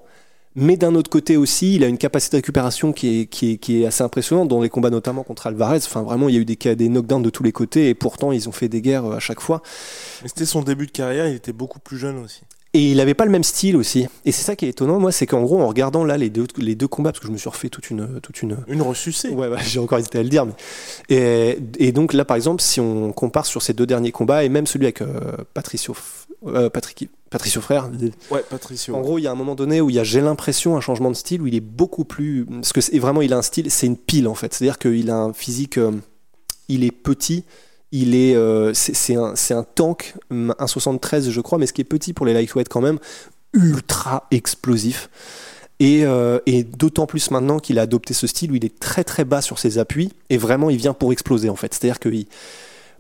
Mais 0.55 0.77
d'un 0.77 0.94
autre 0.94 1.09
côté 1.09 1.35
aussi, 1.35 1.75
il 1.75 1.83
a 1.83 1.88
une 1.88 1.97
capacité 1.97 2.38
de 2.38 2.39
récupération 2.39 2.94
qui 2.94 3.27
est, 3.31 3.85
assez 3.85 4.03
impressionnante 4.03 4.47
dans 4.50 4.61
les 4.61 4.69
combats 4.69 4.91
notamment 4.91 5.23
contre 5.23 5.47
Alvarez. 5.47 5.77
Enfin, 5.77 6.03
vraiment, 6.03 6.29
il 6.29 6.35
y 6.35 6.38
a 6.38 6.41
eu 6.41 6.45
des, 6.45 6.55
des 6.55 6.89
knockdowns 6.89 7.23
de 7.23 7.29
tous 7.29 7.44
les 7.44 7.51
côtés 7.51 7.89
et 7.89 7.95
pourtant, 7.95 8.31
ils 8.31 8.47
ont 8.47 8.51
fait 8.51 8.69
des 8.69 8.81
guerres 8.81 9.05
euh, 9.05 9.15
à 9.15 9.19
chaque 9.19 9.39
fois. 9.39 9.61
C'était 10.25 10.45
son 10.45 10.61
début 10.61 10.85
de 10.85 10.91
carrière, 10.91 11.27
il 11.27 11.35
était 11.35 11.53
beaucoup 11.53 11.79
plus 11.79 11.97
jeune 11.97 12.19
aussi. 12.19 12.41
Et 12.75 12.92
il 12.92 13.00
avait 13.00 13.14
pas 13.14 13.25
le 13.25 13.31
même 13.31 13.44
style 13.44 13.75
aussi. 13.78 14.08
Et 14.25 14.31
c'est 14.31 14.42
ça 14.44 14.56
qui 14.56 14.66
est 14.66 14.70
étonnant, 14.70 15.00
moi, 15.00 15.12
c'est 15.12 15.28
qu'en 15.28 15.44
gros, 15.44 15.62
en 15.62 15.68
regardant 15.68 16.04
là 16.04 16.18
les 16.18 16.31
deux, 16.31 16.48
les 16.58 16.74
deux 16.74 16.88
combats, 16.88 17.12
parce 17.12 17.20
que 17.20 17.28
je 17.28 17.31
me 17.31 17.38
suis 17.38 17.50
refait 17.50 17.70
toute 17.70 17.92
une, 17.92 18.20
toute 18.22 18.42
une, 18.42 18.58
Une 18.68 18.81
ressucée. 18.81 19.30
Ouais, 19.30 19.48
j'ai 19.64 19.80
encore 19.80 20.00
hésité 20.00 20.18
à 20.18 20.24
le 20.24 20.30
dire. 20.30 20.46
Mais... 20.48 20.54
Et, 21.10 21.60
et 21.78 21.92
donc 21.92 22.14
là, 22.14 22.25
par 22.25 22.36
exemple, 22.36 22.62
si 22.64 22.80
on 22.80 23.12
compare 23.14 23.46
sur 23.46 23.62
ces 23.62 23.74
deux 23.74 23.86
derniers 23.86 24.12
combats, 24.12 24.44
et 24.44 24.50
même 24.50 24.66
celui 24.66 24.86
avec 24.88 25.02
euh, 25.04 25.38
Patricio, 25.54 25.96
euh, 26.48 26.70
Patrick, 26.72 27.10
Patricio 27.30 27.62
Frère, 27.62 27.90
Ouais, 28.31 28.44
Patricio. 28.50 28.96
en 28.96 29.01
gros, 29.01 29.20
il 29.20 29.22
y 29.24 29.27
a 29.27 29.32
un 29.32 29.36
moment 29.36 29.53
donné 29.56 29.80
où 29.80 29.92
il 29.92 29.96
y 29.96 30.00
a, 30.00 30.03
j'ai 30.03 30.22
l'impression, 30.22 30.75
un 30.75 30.82
changement 30.82 31.12
de 31.12 31.15
style, 31.15 31.44
où 31.44 31.48
il 31.48 31.53
est 31.56 31.60
beaucoup 31.62 32.06
plus... 32.06 32.46
Parce 32.46 32.74
que 32.74 33.00
vraiment, 33.00 33.22
il 33.22 33.34
a 33.34 33.38
un 33.38 33.42
style, 33.44 33.70
c'est 33.70 33.86
une 33.86 33.98
pile, 33.98 34.27
en 34.27 34.36
fait. 34.36 34.51
C'est-à-dire 34.53 34.80
qu'il 34.80 35.12
a 35.12 35.18
un 35.18 35.34
physique... 35.34 35.77
euh, 35.77 35.92
il 36.70 36.84
est 36.84 36.92
petit, 36.92 37.44
il 37.93 38.15
est... 38.15 38.35
euh, 38.35 38.73
c'est, 38.73 39.15
un, 39.15 39.35
un 39.51 39.63
tank, 39.63 40.15
hum, 40.31 40.53
1,73 40.59 41.29
je 41.29 41.39
crois, 41.39 41.59
mais 41.59 41.67
ce 41.67 41.73
qui 41.73 41.79
est 41.79 41.85
petit 41.85 42.12
pour 42.12 42.25
les 42.25 42.33
lightweight 42.33 42.67
quand 42.67 42.81
même, 42.81 43.00
ultra 43.53 44.27
explosif. 44.31 45.09
Et, 45.79 46.05
euh, 46.05 46.39
et 46.45 46.63
d'autant 46.63 47.05
plus 47.05 47.31
maintenant 47.31 47.59
qu'il 47.59 47.79
a 47.79 47.83
adopté 47.83 48.13
ce 48.13 48.27
style 48.27 48.51
où 48.51 48.55
il 48.55 48.65
est 48.65 48.79
très 48.79 49.03
très 49.03 49.25
bas 49.25 49.41
sur 49.41 49.59
ses 49.59 49.77
appuis 49.77 50.12
et 50.29 50.38
vraiment 50.38 50.69
il 50.69 50.77
vient 50.77 50.93
pour 50.93 51.12
exploser 51.12 51.50
en 51.50 51.55
fait. 51.55 51.73
C'est-à-dire 51.73 52.00
que 52.00 52.09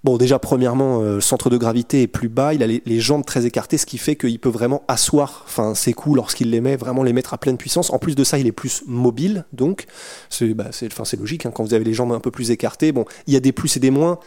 bon 0.03 0.17
déjà 0.17 0.37
premièrement 0.37 1.01
euh, 1.01 1.15
le 1.15 1.21
centre 1.21 1.49
de 1.49 1.57
gravité 1.57 2.01
est 2.01 2.07
plus 2.07 2.29
bas, 2.29 2.53
il 2.53 2.61
a 2.61 2.67
les, 2.67 2.99
jambes 2.99 3.25
très 3.25 3.45
écartées, 3.45 3.77
ce 3.77 3.85
qui 3.85 3.97
fait 3.97 4.15
qu'il 4.15 4.39
peut 4.39 4.49
vraiment 4.49 4.83
asseoir 4.87 5.43
enfin 5.45 5.75
ses 5.75 5.93
coups 5.93 6.17
lorsqu'il 6.17 6.49
les 6.49 6.61
met, 6.61 6.75
vraiment 6.75 7.03
les 7.03 7.13
mettre 7.13 7.33
à 7.33 7.37
pleine 7.37 7.57
puissance. 7.57 7.89
En 7.91 7.99
plus 7.99 8.15
de 8.15 8.23
ça, 8.23 8.37
il 8.37 8.47
est 8.47 8.51
plus 8.51 8.83
mobile 8.85 9.45
donc 9.53 9.85
c'est 10.29 10.53
bah, 10.53 10.71
logique 11.17 11.45
hein, 11.45 11.51
quand 11.53 11.63
vous 11.63 11.75
avez 11.75 11.85
les 11.85 11.93
jambes 11.93 12.11
un 12.11 12.19
peu 12.19 12.31
plus 12.31 12.51
écartées. 12.51 12.91
Bon, 12.91 13.05
il 13.27 13.33
y 13.33 13.37
a 13.37 13.39
des 13.39 13.51
plus 13.51 13.77
et 13.77 13.79
des 13.79 13.91
moins. 13.91 14.19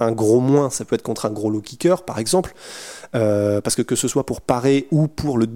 Un 0.00 0.12
gros 0.12 0.40
moins, 0.40 0.70
ça 0.70 0.84
peut 0.84 0.94
être 0.94 1.02
contre 1.02 1.26
un 1.26 1.30
gros 1.30 1.50
low 1.50 1.60
kicker, 1.60 2.04
par 2.04 2.18
exemple. 2.18 2.54
Euh, 3.14 3.60
parce 3.60 3.74
que 3.74 3.82
que 3.82 3.96
ce 3.96 4.08
soit 4.08 4.24
pour 4.24 4.40
parer 4.40 4.86
ou 4.90 5.08
pour 5.08 5.36
le 5.36 5.46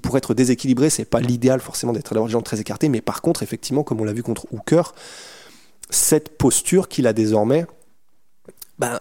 pour 0.00 0.16
être 0.16 0.34
déséquilibré, 0.34 0.88
c'est 0.88 1.04
pas 1.04 1.20
l'idéal 1.20 1.60
forcément 1.60 1.92
d'être 1.92 2.14
d'avoir 2.14 2.28
les 2.28 2.32
jambes 2.32 2.44
très 2.44 2.60
écartées, 2.60 2.88
mais 2.88 3.00
par 3.00 3.22
contre, 3.22 3.42
effectivement, 3.42 3.82
comme 3.82 4.00
on 4.00 4.04
l'a 4.04 4.12
vu 4.12 4.22
contre 4.22 4.46
Hooker, 4.52 4.94
cette 5.90 6.38
posture 6.38 6.88
qu'il 6.88 7.06
a 7.06 7.12
désormais, 7.12 7.66
ben, 8.78 8.98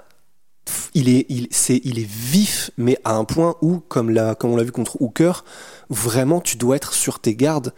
il 0.94 1.10
est, 1.10 1.26
il, 1.30 1.48
c'est, 1.52 1.80
il 1.84 2.00
est 2.00 2.10
vif, 2.10 2.72
mais 2.78 2.98
à 3.04 3.16
un 3.16 3.24
point 3.24 3.56
où, 3.62 3.80
comme, 3.80 4.10
la, 4.10 4.36
comme 4.36 4.52
on 4.52 4.56
l'a 4.56 4.64
vu 4.64 4.72
contre 4.72 5.02
Hooker, 5.02 5.44
vraiment, 5.90 6.42
tu 6.42 6.58
dois 6.58 6.76
être 6.76 6.94
sur 6.94 7.20
tes 7.20 7.36
gardes 7.36 7.74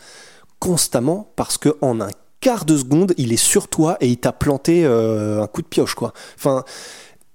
constamment 0.59 1.31
parce 1.35 1.57
que 1.57 1.75
en 1.81 1.99
un 1.99 2.09
quart 2.43 2.65
de 2.65 2.75
seconde, 2.77 3.13
il 3.17 3.31
est 3.31 3.37
sur 3.37 3.69
toi 3.69 3.97
et 4.01 4.07
il 4.09 4.17
t'a 4.17 4.33
planté 4.33 4.83
euh, 4.85 5.41
un 5.41 5.47
coup 5.47 5.61
de 5.61 5.67
pioche, 5.67 5.95
quoi. 5.95 6.13
Enfin, 6.37 6.65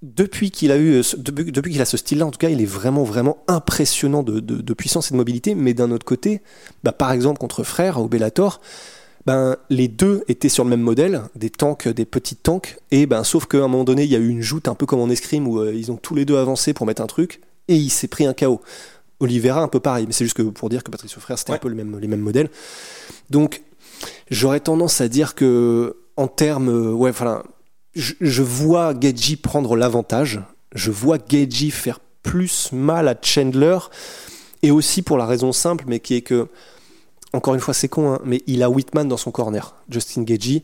depuis 0.03 0.51
qu'il 0.51 0.71
a 0.71 0.77
eu, 0.77 0.97
euh, 0.97 1.03
ce- 1.03 1.17
depuis, 1.17 1.51
depuis 1.51 1.73
qu'il 1.73 1.81
a 1.81 1.87
ce 1.87 1.97
style-là, 1.97 2.27
en 2.27 2.31
tout 2.31 2.39
cas, 2.39 2.51
il 2.51 2.61
est 2.61 2.67
vraiment, 2.67 3.05
vraiment 3.05 3.39
impressionnant 3.49 4.23
de, 4.23 4.39
de- 4.41 4.61
de 4.61 4.75
puissance 4.75 5.09
et 5.11 5.13
de 5.13 5.17
mobilité. 5.17 5.55
Mais 5.55 5.73
d'un 5.75 5.91
autre 5.91 6.05
côté, 6.05 6.43
bah, 6.85 6.93
par 6.93 7.11
exemple 7.13 7.39
contre 7.39 7.63
Frère 7.65 7.99
au 7.99 8.07
Bellator, 8.07 8.61
ben, 9.27 9.57
les 9.71 9.89
deux 9.89 10.25
étaient 10.29 10.49
sur 10.51 10.65
le 10.65 10.71
même 10.71 10.81
modèle, 10.83 11.23
des 11.35 11.51
tanks, 11.51 11.89
des 11.89 12.05
petits 12.05 12.37
tanks, 12.37 12.77
et 12.91 13.07
ben, 13.07 13.25
sauf 13.25 13.47
qu'à 13.47 13.59
un 13.59 13.69
moment 13.69 13.85
donné, 13.85 14.05
il 14.05 14.11
y 14.11 14.17
a 14.17 14.19
eu 14.19 14.29
une 14.29 14.43
joute 14.43 14.69
un 14.69 14.75
peu 14.75 14.85
comme 14.87 15.01
en 15.01 15.09
escrime 15.11 15.49
où 15.49 15.59
euh, 15.59 15.73
ils 15.75 15.91
ont 15.91 15.97
tous 15.97 16.15
les 16.15 16.25
deux 16.27 16.37
avancé 16.37 16.75
pour 16.75 16.87
mettre 16.87 17.03
un 17.03 17.07
truc, 17.07 17.41
et 17.67 17.77
il 17.77 17.91
s'est 17.91 18.09
pris 18.09 18.27
un 18.27 18.35
KO. 18.35 18.61
Oliveira, 19.21 19.63
un 19.63 19.69
peu 19.69 19.81
pareil, 19.81 20.05
mais 20.07 20.13
c'est 20.13 20.25
juste 20.25 20.37
que 20.37 20.43
pour 20.43 20.69
dire 20.69 20.85
que 20.85 20.91
Patricio 20.93 21.21
Frère, 21.21 21.39
c'était 21.39 21.53
un 21.55 21.59
peu 21.59 21.69
le 21.69 21.75
même, 21.75 21.99
les 21.99 22.07
mêmes 22.07 22.21
modèles. 22.21 22.51
Donc, 23.31 23.63
j'aurais 24.31 24.61
tendance 24.61 25.01
à 25.01 25.09
dire 25.09 25.35
que, 25.35 25.97
en 26.17 26.29
termes, 26.29 26.69
euh, 26.69 26.93
ouais, 26.93 27.13
je, 27.95 28.43
vois 28.43 28.95
Geji 28.99 29.37
prendre 29.37 29.77
l'avantage, 29.77 30.41
je 30.75 30.91
vois 30.91 31.19
Geji 31.29 31.71
faire 31.71 32.01
plus 32.23 32.73
mal 32.73 33.09
à 33.09 33.15
Chandler, 33.21 33.79
et 34.63 34.71
aussi 34.71 35.03
pour 35.03 35.19
la 35.19 35.27
raison 35.27 35.53
simple, 35.53 35.85
mais 35.87 36.01
qui 36.01 36.15
est 36.15 36.23
que, 36.23 36.49
encore 37.33 37.55
une 37.55 37.61
fois, 37.61 37.75
c'est 37.75 37.89
con, 37.89 38.15
hein, 38.15 38.21
mais 38.25 38.43
il 38.47 38.63
a 38.63 38.71
Whitman 38.71 39.09
dans 39.09 39.17
son 39.17 39.31
corner, 39.31 39.75
Justin 39.89 40.23
Gagey, 40.23 40.63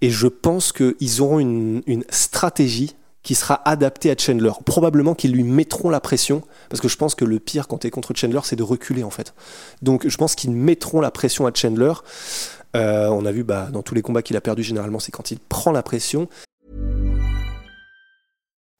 et 0.00 0.10
je 0.10 0.26
pense 0.26 0.72
qu'ils 0.72 1.20
auront 1.20 1.38
une, 1.38 1.82
une 1.86 2.04
stratégie 2.10 2.94
qui 3.24 3.34
sera 3.34 3.66
adaptée 3.68 4.10
à 4.10 4.14
Chandler. 4.16 4.52
Probablement 4.64 5.14
qu'ils 5.14 5.32
lui 5.32 5.42
mettront 5.42 5.90
la 5.90 5.98
pression, 5.98 6.42
parce 6.68 6.80
que 6.80 6.88
je 6.88 6.96
pense 6.96 7.16
que 7.16 7.24
le 7.24 7.40
pire 7.40 7.66
quand 7.66 7.78
tu 7.78 7.88
es 7.88 7.90
contre 7.90 8.14
Chandler, 8.14 8.40
c'est 8.44 8.54
de 8.54 8.62
reculer 8.62 9.02
en 9.02 9.10
fait. 9.10 9.34
Donc 9.82 10.06
je 10.06 10.16
pense 10.16 10.36
qu'ils 10.36 10.52
mettront 10.52 11.00
la 11.00 11.10
pression 11.10 11.46
à 11.46 11.50
Chandler. 11.52 11.94
Euh, 12.74 13.08
on 13.08 13.24
a 13.24 13.32
vu 13.32 13.44
bah, 13.44 13.68
dans 13.72 13.82
tous 13.82 13.94
les 13.94 14.02
combats 14.02 14.22
qu'il 14.22 14.36
a 14.36 14.40
perdu 14.40 14.62
généralement, 14.62 14.98
c'est 14.98 15.12
quand 15.12 15.30
il 15.30 15.38
prend 15.38 15.72
la 15.72 15.82
pression. 15.82 16.28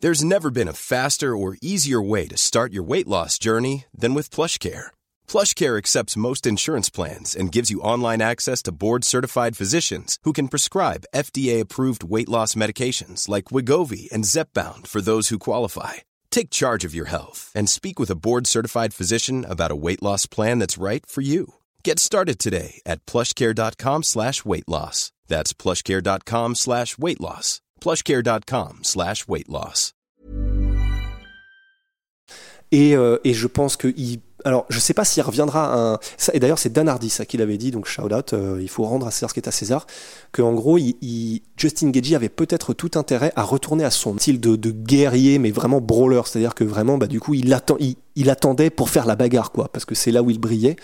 There's 0.01 0.23
never 0.23 0.51
been 0.51 0.69
a 0.69 0.75
faster 0.75 1.35
or 1.35 1.57
easier 1.63 2.03
way 2.03 2.27
to 2.29 2.37
start 2.37 2.75
your 2.75 2.85
weight 2.85 3.09
loss 3.09 3.39
journey 3.39 3.87
than 3.97 4.13
with 4.13 4.29
PlushCare. 4.29 4.89
PlushCare 5.27 5.79
accepts 5.79 6.17
most 6.17 6.45
insurance 6.47 6.91
plans 6.91 7.35
and 7.35 7.51
gives 7.51 7.71
you 7.71 7.81
online 7.81 8.21
access 8.21 8.61
to 8.65 8.73
board-certified 8.73 9.57
physicians 9.57 10.19
who 10.25 10.35
can 10.35 10.49
prescribe 10.49 11.07
FDA-approved 11.15 12.05
weight 12.05 12.29
loss 12.29 12.55
medications 12.55 13.31
like 13.31 13.45
Wigovi 13.47 14.13
and 14.13 14.25
Zepbound 14.25 14.89
for 14.89 15.01
those 15.01 15.31
who 15.31 15.39
qualify. 15.39 16.03
Take 16.31 16.51
charge 16.51 16.85
of 16.85 16.95
your 16.95 17.07
health 17.07 17.51
and 17.55 17.71
speak 17.71 17.99
with 17.99 18.11
a 18.11 18.17
board-certified 18.17 18.93
physician 18.93 19.47
about 19.49 19.71
a 19.71 19.77
weight 19.77 20.03
loss 20.03 20.27
plan 20.27 20.59
that's 20.59 20.77
right 20.77 21.07
for 21.07 21.23
you. 21.23 21.55
Get 21.87 21.99
started 21.99 22.39
today 22.39 22.81
at 22.87 23.05
plushcare.com 23.05 24.05
slash 24.05 24.43
weight 24.43 24.67
loss. 24.67 25.13
That's 25.29 25.53
plushcare.com 25.53 26.55
slash 26.55 26.97
weight 26.97 27.21
loss. 27.21 27.61
plushcare.com 27.83 28.79
slash 28.83 29.29
weight 29.29 29.51
loss. 29.51 29.93
Et, 32.73 32.97
euh, 32.97 33.19
et 33.23 33.35
je 33.35 33.47
pense 33.47 33.77
que 33.77 33.93
il 33.99 34.21
alors, 34.47 34.67
je 34.69 34.79
sais 34.79 34.93
pas 34.93 35.07
s'il 35.07 35.23
reviendra 35.23 35.73
à 35.73 35.77
un. 35.77 35.99
Et 36.35 36.41
d'ailleurs, 36.41 36.59
c'est 36.59 36.71
Dan 36.71 36.87
Hardy 36.87 37.09
ça 37.09 37.25
qu'il 37.25 37.41
avait 37.41 37.57
dit, 37.57 37.71
donc 37.71 37.87
shout 37.87 38.13
out. 38.13 38.35
euh, 38.35 38.59
il 38.61 38.69
faut 38.69 38.85
rendre 38.85 39.07
à 39.07 39.11
César 39.11 39.31
ce 39.31 39.35
qui 39.35 39.41
est 39.41 39.49
à 39.49 39.53
César. 39.53 39.87
Que 40.33 40.43
en 40.43 40.53
gros, 40.53 40.79
Justin 41.57 41.91
Gagey 41.91 42.15
avait 42.15 42.29
peut-être 42.29 42.75
tout 42.75 42.91
intérêt 42.97 43.33
à 43.37 43.43
retourner 43.43 43.85
à 43.85 43.91
son 43.91 44.19
style 44.19 44.41
de, 44.41 44.71
guerrier, 44.71 45.39
mais 45.39 45.51
vraiment 45.51 45.81
brawler. 45.81 46.21
C'est-à-dire 46.27 46.55
que 46.55 46.65
vraiment, 46.65 46.99
bah, 46.99 47.07
du 47.07 47.21
coup, 47.21 47.33
il, 47.33 47.57
il 48.17 48.31
attendait 48.31 48.71
pour 48.71 48.91
faire 48.91 49.07
la 49.07 49.17
bagarre, 49.17 49.51
quoi, 49.51 49.69
parce 49.69 49.87
que 49.87 49.95
c'est 49.95 50.13
là 50.13 50.23
où 50.23 50.29
il 50.31 50.39
brillait. 50.39 50.77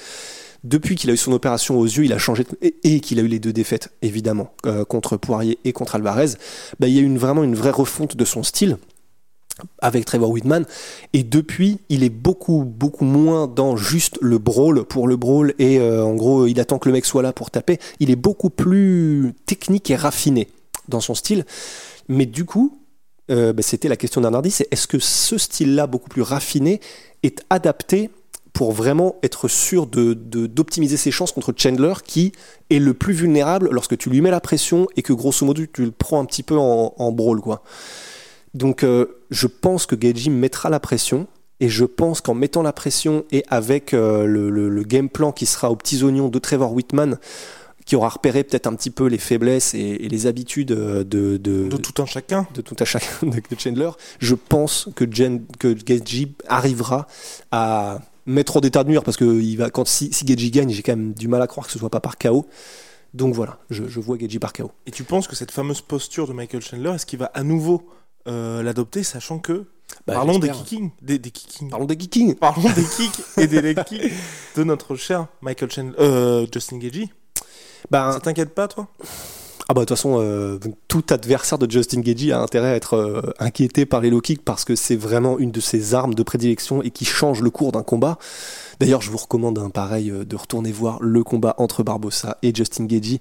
Depuis 0.62 0.94
qu'il 0.94 1.10
a 1.10 1.14
eu 1.14 1.16
son 1.16 1.32
opération 1.32 1.78
aux 1.78 1.86
yeux, 1.86 2.04
il 2.04 2.12
a 2.12 2.18
changé 2.18 2.44
et, 2.82 3.00
qu'il 3.00 3.18
a 3.18 3.22
eu 3.22 3.26
les 3.26 3.38
deux 3.38 3.52
défaites, 3.52 3.90
évidemment, 4.02 4.52
euh, 4.66 4.84
contre 4.84 5.16
Poirier 5.16 5.58
et 5.64 5.72
contre 5.72 5.94
Alvarez. 5.94 6.32
Bah, 6.78 6.88
il 6.88 6.94
y 6.94 6.98
a 6.98 7.02
eu 7.02 7.16
vraiment 7.16 7.44
une 7.44 7.54
vraie 7.54 7.70
refonte 7.70 8.16
de 8.16 8.24
son 8.24 8.42
style 8.42 8.76
avec 9.80 10.04
Trevor 10.04 10.30
Whitman 10.30 10.64
et 11.12 11.22
depuis 11.22 11.80
il 11.90 12.02
est 12.02 12.08
beaucoup 12.08 12.64
beaucoup 12.64 13.04
moins 13.04 13.46
dans 13.46 13.76
juste 13.76 14.18
le 14.22 14.38
brawl 14.38 14.84
pour 14.84 15.06
le 15.06 15.16
brawl 15.16 15.54
et 15.58 15.78
euh, 15.78 16.02
en 16.02 16.14
gros 16.14 16.46
il 16.46 16.58
attend 16.60 16.78
que 16.78 16.88
le 16.88 16.94
mec 16.94 17.04
soit 17.04 17.20
là 17.20 17.34
pour 17.34 17.50
taper 17.50 17.78
il 17.98 18.10
est 18.10 18.16
beaucoup 18.16 18.48
plus 18.48 19.34
technique 19.44 19.90
et 19.90 19.96
raffiné 19.96 20.48
dans 20.88 21.00
son 21.00 21.14
style 21.14 21.44
mais 22.08 22.24
du 22.24 22.46
coup 22.46 22.78
euh, 23.30 23.52
bah, 23.52 23.62
c'était 23.62 23.88
la 23.88 23.96
question 23.96 24.20
d'un 24.20 24.40
c'est 24.48 24.66
est-ce 24.70 24.86
que 24.86 24.98
ce 24.98 25.38
style 25.38 25.74
là 25.74 25.86
beaucoup 25.86 26.08
plus 26.08 26.22
raffiné 26.22 26.80
est 27.22 27.44
adapté 27.50 28.10
pour 28.52 28.72
vraiment 28.72 29.16
être 29.22 29.48
sûr 29.48 29.86
de, 29.86 30.14
de- 30.14 30.46
d'optimiser 30.46 30.96
ses 30.96 31.10
chances 31.10 31.32
contre 31.32 31.52
Chandler 31.56 31.94
qui 32.04 32.32
est 32.70 32.78
le 32.78 32.94
plus 32.94 33.12
vulnérable 33.14 33.68
lorsque 33.70 33.96
tu 33.96 34.10
lui 34.10 34.20
mets 34.20 34.30
la 34.30 34.40
pression 34.40 34.86
et 34.96 35.02
que 35.02 35.12
grosso 35.12 35.44
modo 35.46 35.62
tu 35.72 35.84
le 35.84 35.90
prends 35.92 36.20
un 36.20 36.24
petit 36.24 36.42
peu 36.42 36.56
en, 36.56 36.94
en 36.96 37.12
brawl 37.12 37.40
quoi 37.40 37.62
donc 38.54 38.82
euh, 38.82 39.06
je 39.30 39.46
pense 39.46 39.86
que 39.86 39.94
Geji 40.00 40.30
mettra 40.30 40.70
la 40.70 40.80
pression 40.80 41.26
et 41.60 41.68
je 41.68 41.84
pense 41.84 42.20
qu'en 42.20 42.34
mettant 42.34 42.62
la 42.62 42.72
pression 42.72 43.24
et 43.30 43.44
avec 43.48 43.94
euh, 43.94 44.24
le, 44.26 44.50
le- 44.50 44.68
le 44.68 44.82
game 44.82 45.08
plan 45.08 45.30
qui 45.30 45.46
sera 45.46 45.70
aux 45.70 45.76
petits 45.76 46.02
oignons 46.02 46.28
de 46.28 46.38
Trevor 46.38 46.72
Whitman, 46.72 47.18
qui 47.84 47.96
aura 47.96 48.08
repéré 48.08 48.44
peut-être 48.44 48.66
un 48.66 48.74
petit 48.74 48.90
peu 48.90 49.06
les 49.06 49.18
faiblesses 49.18 49.74
et, 49.74 49.78
et 49.78 50.08
les 50.08 50.26
habitudes 50.26 50.72
euh, 50.72 51.04
de, 51.04 51.36
de, 51.36 51.68
De 51.68 51.76
tout 51.76 52.00
un 52.02 52.06
chacun. 52.06 52.46
de 52.54 52.62
tout 52.62 52.76
à 52.80 52.84
chacun 52.86 53.06
de 53.26 53.40
Chandler, 53.58 53.90
je 54.20 54.34
pense 54.34 54.88
que, 54.96 55.04
Jen, 55.10 55.44
que 55.58 55.76
arrivera 56.48 57.06
à 57.52 57.98
mettre 58.26 58.56
en 58.56 58.60
d'état 58.60 58.84
de 58.84 58.88
nuire 58.88 59.02
parce 59.02 59.16
que 59.16 59.40
il 59.40 59.56
va, 59.56 59.70
quand, 59.70 59.86
si, 59.86 60.12
si 60.12 60.26
Geji 60.26 60.50
gagne, 60.50 60.70
j'ai 60.70 60.82
quand 60.82 60.92
même 60.96 61.14
du 61.14 61.28
mal 61.28 61.42
à 61.42 61.46
croire 61.46 61.66
que 61.66 61.72
ce 61.72 61.78
soit 61.78 61.90
pas 61.90 62.00
par 62.00 62.18
KO. 62.18 62.46
Donc 63.14 63.34
voilà, 63.34 63.58
je, 63.70 63.88
je 63.88 63.98
vois 64.00 64.16
Geji 64.18 64.38
par 64.38 64.52
KO. 64.52 64.70
Et 64.86 64.90
tu 64.90 65.04
penses 65.04 65.26
que 65.26 65.34
cette 65.34 65.50
fameuse 65.50 65.80
posture 65.80 66.28
de 66.28 66.32
Michael 66.32 66.62
Chandler, 66.62 66.90
est-ce 66.94 67.06
qu'il 67.06 67.18
va 67.18 67.26
à 67.34 67.42
nouveau 67.42 67.88
euh, 68.28 68.62
l'adopter, 68.62 69.02
sachant 69.02 69.38
que. 69.38 69.66
Bah, 70.06 70.14
parlons 70.14 70.38
des 70.38 70.46
j'espère. 70.48 70.64
kicking. 70.64 70.90
Des, 71.02 71.18
des 71.18 71.30
kicking. 71.32 71.70
Parlons 71.70 71.86
des 71.86 71.98
geeking. 71.98 72.34
Parlons 72.36 72.70
des 72.70 72.84
kicks 72.96 73.20
et 73.38 73.46
des 73.48 73.60
leg 73.60 73.82
kicks 73.84 74.12
de 74.56 74.62
notre 74.64 74.94
cher 74.94 75.26
Michael 75.40 75.70
Chandler. 75.72 75.94
Euh, 75.98 76.46
Justin 76.52 76.78
Gagey. 76.78 77.08
Bah, 77.90 78.12
Ça 78.12 78.20
t'inquiète 78.20 78.54
pas, 78.54 78.68
toi? 78.68 78.86
Ah 79.70 79.72
bah 79.72 79.82
de 79.82 79.84
toute 79.84 79.96
façon, 79.96 80.18
euh, 80.18 80.58
tout 80.88 81.04
adversaire 81.10 81.56
de 81.56 81.70
Justin 81.70 82.00
Gagey 82.00 82.32
a 82.32 82.40
intérêt 82.40 82.70
à 82.70 82.74
être 82.74 82.94
euh, 82.94 83.32
inquiété 83.38 83.86
par 83.86 84.00
les 84.00 84.10
low 84.10 84.20
parce 84.44 84.64
que 84.64 84.74
c'est 84.74 84.96
vraiment 84.96 85.38
une 85.38 85.52
de 85.52 85.60
ses 85.60 85.94
armes 85.94 86.14
de 86.14 86.24
prédilection 86.24 86.82
et 86.82 86.90
qui 86.90 87.04
change 87.04 87.40
le 87.40 87.50
cours 87.50 87.70
d'un 87.70 87.84
combat. 87.84 88.18
D'ailleurs, 88.80 89.00
je 89.00 89.12
vous 89.12 89.16
recommande 89.18 89.60
un 89.60 89.70
pareil 89.70 90.10
euh, 90.10 90.24
de 90.24 90.34
retourner 90.34 90.72
voir 90.72 90.98
le 91.00 91.22
combat 91.22 91.54
entre 91.56 91.84
Barbossa 91.84 92.36
et 92.42 92.52
Justin 92.52 92.86
Gagey 92.86 93.20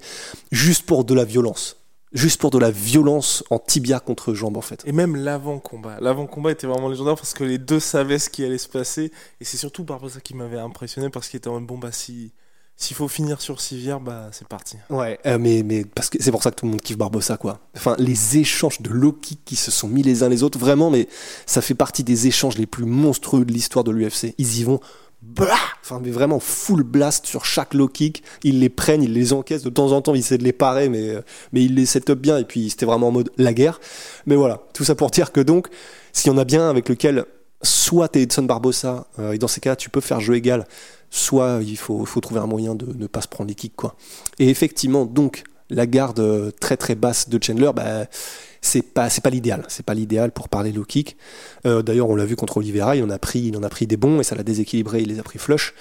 juste 0.52 0.88
pour 0.88 1.06
de 1.06 1.14
la 1.14 1.24
violence. 1.24 1.78
Juste 2.14 2.42
pour 2.42 2.50
de 2.50 2.58
la 2.58 2.72
violence 2.72 3.44
en 3.52 3.60
tibia 3.60 4.00
contre 4.00 4.34
jambe 4.34 4.58
en 4.58 4.62
fait. 4.62 4.82
Et 4.88 4.92
même 4.92 5.16
l'avant-combat. 5.16 5.98
L'avant-combat 6.02 6.50
était 6.50 6.66
vraiment 6.66 6.90
légendaire 6.90 7.14
parce 7.14 7.36
que 7.36 7.44
les 7.44 7.60
deux 7.60 7.80
savaient 7.80 8.18
ce 8.18 8.32
qui 8.32 8.44
allait 8.44 8.58
se 8.58 8.70
passer. 8.70 9.12
Et 9.40 9.46
c'est 9.46 9.58
surtout 9.58 9.86
ça 10.08 10.20
qui 10.20 10.34
m'avait 10.34 10.58
impressionné 10.58 11.12
parce 11.12 11.30
qu'il 11.30 11.38
était 11.38 11.48
en 11.48 11.60
mode 11.60 11.68
bon, 11.68 11.78
bah. 11.78 11.92
S'il 12.82 12.96
faut 12.96 13.10
finir 13.10 13.42
sur 13.42 13.60
civière, 13.60 14.00
bah 14.00 14.30
c'est 14.32 14.48
parti. 14.48 14.78
Ouais, 14.90 15.20
euh, 15.26 15.38
mais, 15.38 15.64
mais 15.64 15.84
parce 15.84 16.10
que 16.10 16.18
c'est 16.24 16.32
pour 16.32 16.42
ça 16.42 16.50
que 16.50 16.56
tout 16.56 16.66
le 16.66 16.72
monde 16.72 16.82
kiffe 16.82 16.98
Barbossa, 16.98 17.36
quoi. 17.36 17.60
Enfin, 17.76 17.94
les 18.00 18.38
échanges 18.38 18.82
de 18.82 18.90
low 18.90 19.12
kicks 19.12 19.44
qui 19.44 19.58
se 19.58 19.70
sont 19.70 19.90
mis 19.90 20.02
les 20.02 20.24
uns 20.24 20.30
les 20.30 20.44
autres, 20.44 20.58
vraiment, 20.58 20.90
mais 20.90 21.10
ça 21.46 21.62
fait 21.62 21.74
partie 21.74 22.06
des 22.06 22.28
échanges 22.28 22.58
les 22.58 22.66
plus 22.66 22.86
monstrueux 22.86 23.44
de 23.44 23.52
l'histoire 23.52 23.84
de 23.84 23.92
l'UFC. 23.92 24.34
Ils 24.38 24.60
y 24.60 24.64
vont, 24.64 24.80
blah 25.22 25.58
enfin, 25.84 26.00
mais 26.02 26.10
vraiment 26.10 26.40
full 26.40 26.84
blast 26.84 27.26
sur 27.26 27.44
chaque 27.44 27.74
low 27.74 27.90
kick. 27.90 28.24
Ils 28.46 28.62
les 28.62 28.70
prennent, 28.70 29.04
ils 29.04 29.14
les 29.14 29.34
encaissent 29.34 29.64
de 29.64 29.70
temps 29.70 29.92
en 29.92 30.02
temps, 30.02 30.16
ils 30.16 30.20
essaient 30.20 30.38
de 30.38 30.46
les 30.46 30.54
parer, 30.54 30.88
mais, 30.88 31.10
euh, 31.10 31.22
mais 31.52 31.66
ils 31.66 31.76
les 31.76 31.86
set 31.86 32.10
up 32.10 32.18
bien, 32.18 32.38
et 32.38 32.46
puis 32.46 32.70
c'était 32.70 32.86
vraiment 32.86 33.10
en 33.10 33.12
mode 33.12 33.30
la 33.36 33.54
guerre. 33.54 33.82
Mais 34.26 34.38
voilà, 34.38 34.62
tout 34.74 34.86
ça 34.86 34.96
pour 34.96 35.12
dire 35.12 35.34
que 35.34 35.42
donc, 35.42 35.68
s'il 36.14 36.32
y 36.32 36.34
en 36.34 36.38
a 36.38 36.46
bien 36.46 36.70
avec 36.70 36.88
lequel 36.88 37.26
soit 37.62 38.08
t'es 38.10 38.22
Edson 38.24 38.44
Barbossa, 38.44 39.08
euh, 39.20 39.34
et 39.34 39.38
dans 39.38 39.48
ces 39.48 39.62
cas 39.62 39.76
tu 39.76 39.90
peux 39.90 40.02
faire 40.02 40.20
jeu 40.20 40.36
égal, 40.36 40.66
soit 41.10 41.60
il 41.62 41.78
faut, 41.78 42.06
faut 42.06 42.22
trouver 42.22 42.40
un 42.40 42.48
moyen 42.48 42.76
de 42.76 42.94
ne 42.94 43.08
pas 43.08 43.22
se 43.22 43.28
prendre 43.28 43.48
les 43.48 43.56
kicks, 43.56 43.76
quoi. 43.76 43.96
Et 44.38 44.50
effectivement, 44.50 45.06
donc, 45.06 45.44
la 45.70 45.86
garde 45.86 46.20
euh, 46.20 46.52
très 46.60 46.78
très 46.78 46.96
basse 46.96 47.30
de 47.30 47.44
Chandler, 47.44 47.72
bah, 47.76 48.06
c'est 48.62 48.82
pas 48.82 49.10
c'est 49.10 49.22
pas 49.22 49.30
l'idéal. 49.30 49.66
C'est 49.68 49.86
pas 49.86 49.94
l'idéal 49.94 50.32
pour 50.32 50.50
parler 50.50 50.72
low 50.72 50.84
kick. 50.84 51.18
Euh, 51.66 51.82
D'ailleurs, 51.82 52.10
on 52.10 52.16
l'a 52.16 52.26
vu 52.26 52.36
contre 52.36 52.58
Oliveira, 52.58 52.96
il 52.96 53.04
en 53.04 53.10
a 53.10 53.20
pris, 53.20 53.40
il 53.40 53.58
en 53.58 53.64
a 53.64 53.70
pris 53.70 53.88
des 53.88 53.98
bons 53.98 54.20
et 54.20 54.24
ça 54.24 54.36
l'a 54.36 54.44
déséquilibré, 54.44 55.02
il 55.02 55.10
les 55.10 55.20
a 55.20 55.24
pris 55.24 55.40
flush. 55.40 55.74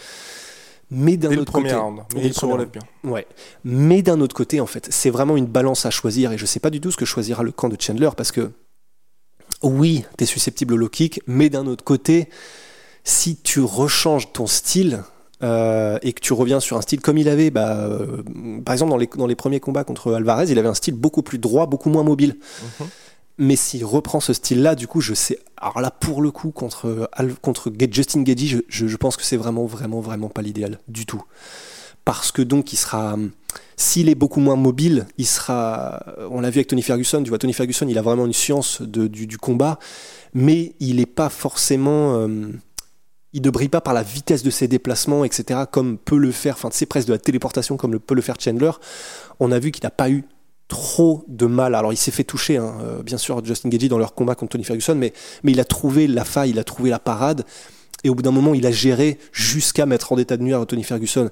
Mais 0.90 1.16
d'un 1.18 1.36
autre 1.36 1.52
côté, 1.52 1.74
round. 1.74 2.00
Mais 2.14 2.26
il 2.26 2.34
se 2.34 2.46
relève 2.46 2.70
bien. 2.70 2.82
Ouais. 3.04 3.26
Mais 3.62 4.00
d'un 4.00 4.20
autre 4.20 4.34
côté, 4.34 4.58
en 4.60 4.66
fait, 4.66 4.86
c'est 4.90 5.10
vraiment 5.10 5.36
une 5.36 5.46
balance 5.46 5.84
à 5.84 5.90
choisir 5.90 6.32
et 6.32 6.38
je 6.38 6.46
sais 6.46 6.60
pas 6.60 6.70
du 6.70 6.80
tout 6.80 6.90
ce 6.90 6.96
que 6.96 7.04
choisira 7.04 7.42
le 7.42 7.52
camp 7.52 7.68
de 7.68 7.76
Chandler 7.78 8.08
parce 8.16 8.32
que 8.32 8.52
oui, 9.62 10.04
t'es 10.16 10.26
susceptible 10.26 10.74
au 10.74 10.76
low 10.76 10.88
kick, 10.88 11.20
mais 11.26 11.50
d'un 11.50 11.66
autre 11.66 11.84
côté, 11.84 12.28
si 13.04 13.36
tu 13.36 13.60
rechanges 13.60 14.32
ton 14.32 14.46
style 14.46 15.02
euh, 15.42 15.98
et 16.02 16.12
que 16.12 16.20
tu 16.20 16.32
reviens 16.32 16.60
sur 16.60 16.76
un 16.76 16.82
style 16.82 17.00
comme 17.00 17.18
il 17.18 17.28
avait, 17.28 17.50
bah, 17.50 17.76
euh, 17.76 18.22
par 18.64 18.72
exemple 18.72 18.90
dans 18.90 18.96
les, 18.96 19.08
dans 19.16 19.26
les 19.26 19.36
premiers 19.36 19.60
combats 19.60 19.84
contre 19.84 20.12
Alvarez, 20.12 20.46
il 20.48 20.58
avait 20.58 20.68
un 20.68 20.74
style 20.74 20.94
beaucoup 20.94 21.22
plus 21.22 21.38
droit, 21.38 21.66
beaucoup 21.66 21.90
moins 21.90 22.02
mobile. 22.02 22.36
Mhm. 22.80 22.88
Mais 23.40 23.54
s'il 23.54 23.84
reprend 23.84 24.18
ce 24.18 24.32
style-là, 24.32 24.74
du 24.74 24.88
coup, 24.88 25.00
je 25.00 25.14
sais. 25.14 25.38
Alors 25.56 25.80
là, 25.80 25.92
pour 25.92 26.22
le 26.22 26.32
coup, 26.32 26.50
contre, 26.50 27.08
Justin 27.92 28.22
Gagey, 28.22 28.46
je, 28.46 28.58
je, 28.68 28.88
je 28.88 28.96
pense 28.96 29.16
que 29.16 29.22
c'est 29.22 29.36
vraiment, 29.36 29.64
vraiment, 29.64 30.00
vraiment 30.00 30.28
pas 30.28 30.42
l'idéal 30.42 30.80
du 30.88 31.06
tout. 31.06 31.22
Parce 32.08 32.32
que 32.32 32.40
donc, 32.40 32.72
il 32.72 32.76
sera. 32.76 33.18
S'il 33.76 34.08
est 34.08 34.14
beaucoup 34.14 34.40
moins 34.40 34.56
mobile, 34.56 35.06
il 35.18 35.26
sera. 35.26 36.02
On 36.30 36.40
l'a 36.40 36.48
vu 36.48 36.60
avec 36.60 36.68
Tony 36.68 36.80
Ferguson. 36.80 37.22
Tu 37.22 37.28
vois, 37.28 37.36
Tony 37.36 37.52
Ferguson, 37.52 37.86
il 37.86 37.98
a 37.98 38.00
vraiment 38.00 38.24
une 38.24 38.32
science 38.32 38.80
du 38.80 39.36
combat, 39.36 39.78
mais 40.32 40.72
il 40.80 40.96
n'est 40.96 41.04
pas 41.04 41.28
forcément. 41.28 42.16
euh, 42.16 42.46
il 43.34 43.42
ne 43.42 43.50
brille 43.50 43.68
pas 43.68 43.82
par 43.82 43.92
la 43.92 44.02
vitesse 44.02 44.42
de 44.42 44.48
ses 44.48 44.68
déplacements, 44.68 45.22
etc., 45.22 45.64
comme 45.70 45.98
peut 45.98 46.16
le 46.16 46.32
faire, 46.32 46.54
enfin, 46.54 46.70
c'est 46.72 46.86
presque 46.86 47.08
de 47.08 47.12
la 47.12 47.18
téléportation 47.18 47.76
comme 47.76 47.92
le 47.92 47.98
peut 47.98 48.14
le 48.14 48.22
faire 48.22 48.36
Chandler. 48.40 48.70
On 49.38 49.52
a 49.52 49.58
vu 49.58 49.70
qu'il 49.70 49.84
n'a 49.84 49.90
pas 49.90 50.08
eu 50.08 50.24
trop 50.66 51.26
de 51.28 51.44
mal. 51.44 51.74
Alors, 51.74 51.92
il 51.92 51.98
s'est 51.98 52.10
fait 52.10 52.24
toucher, 52.24 52.56
hein, 52.56 52.72
euh, 52.80 53.02
bien 53.02 53.18
sûr, 53.18 53.44
Justin 53.44 53.68
Gagey 53.68 53.88
dans 53.88 53.98
leur 53.98 54.14
combat 54.14 54.34
contre 54.34 54.52
Tony 54.52 54.64
Ferguson, 54.64 54.94
mais, 54.94 55.12
mais 55.42 55.52
il 55.52 55.60
a 55.60 55.66
trouvé 55.66 56.06
la 56.06 56.24
faille, 56.24 56.50
il 56.52 56.58
a 56.58 56.64
trouvé 56.64 56.88
la 56.88 57.00
parade. 57.00 57.44
Et 58.02 58.08
au 58.08 58.14
bout 58.14 58.22
d'un 58.22 58.30
moment, 58.30 58.54
il 58.54 58.64
a 58.64 58.70
géré 58.70 59.18
jusqu'à 59.30 59.84
mettre 59.84 60.12
en 60.12 60.16
état 60.16 60.38
de 60.38 60.42
nuire 60.42 60.64
Tony 60.66 60.84
Ferguson. 60.84 61.30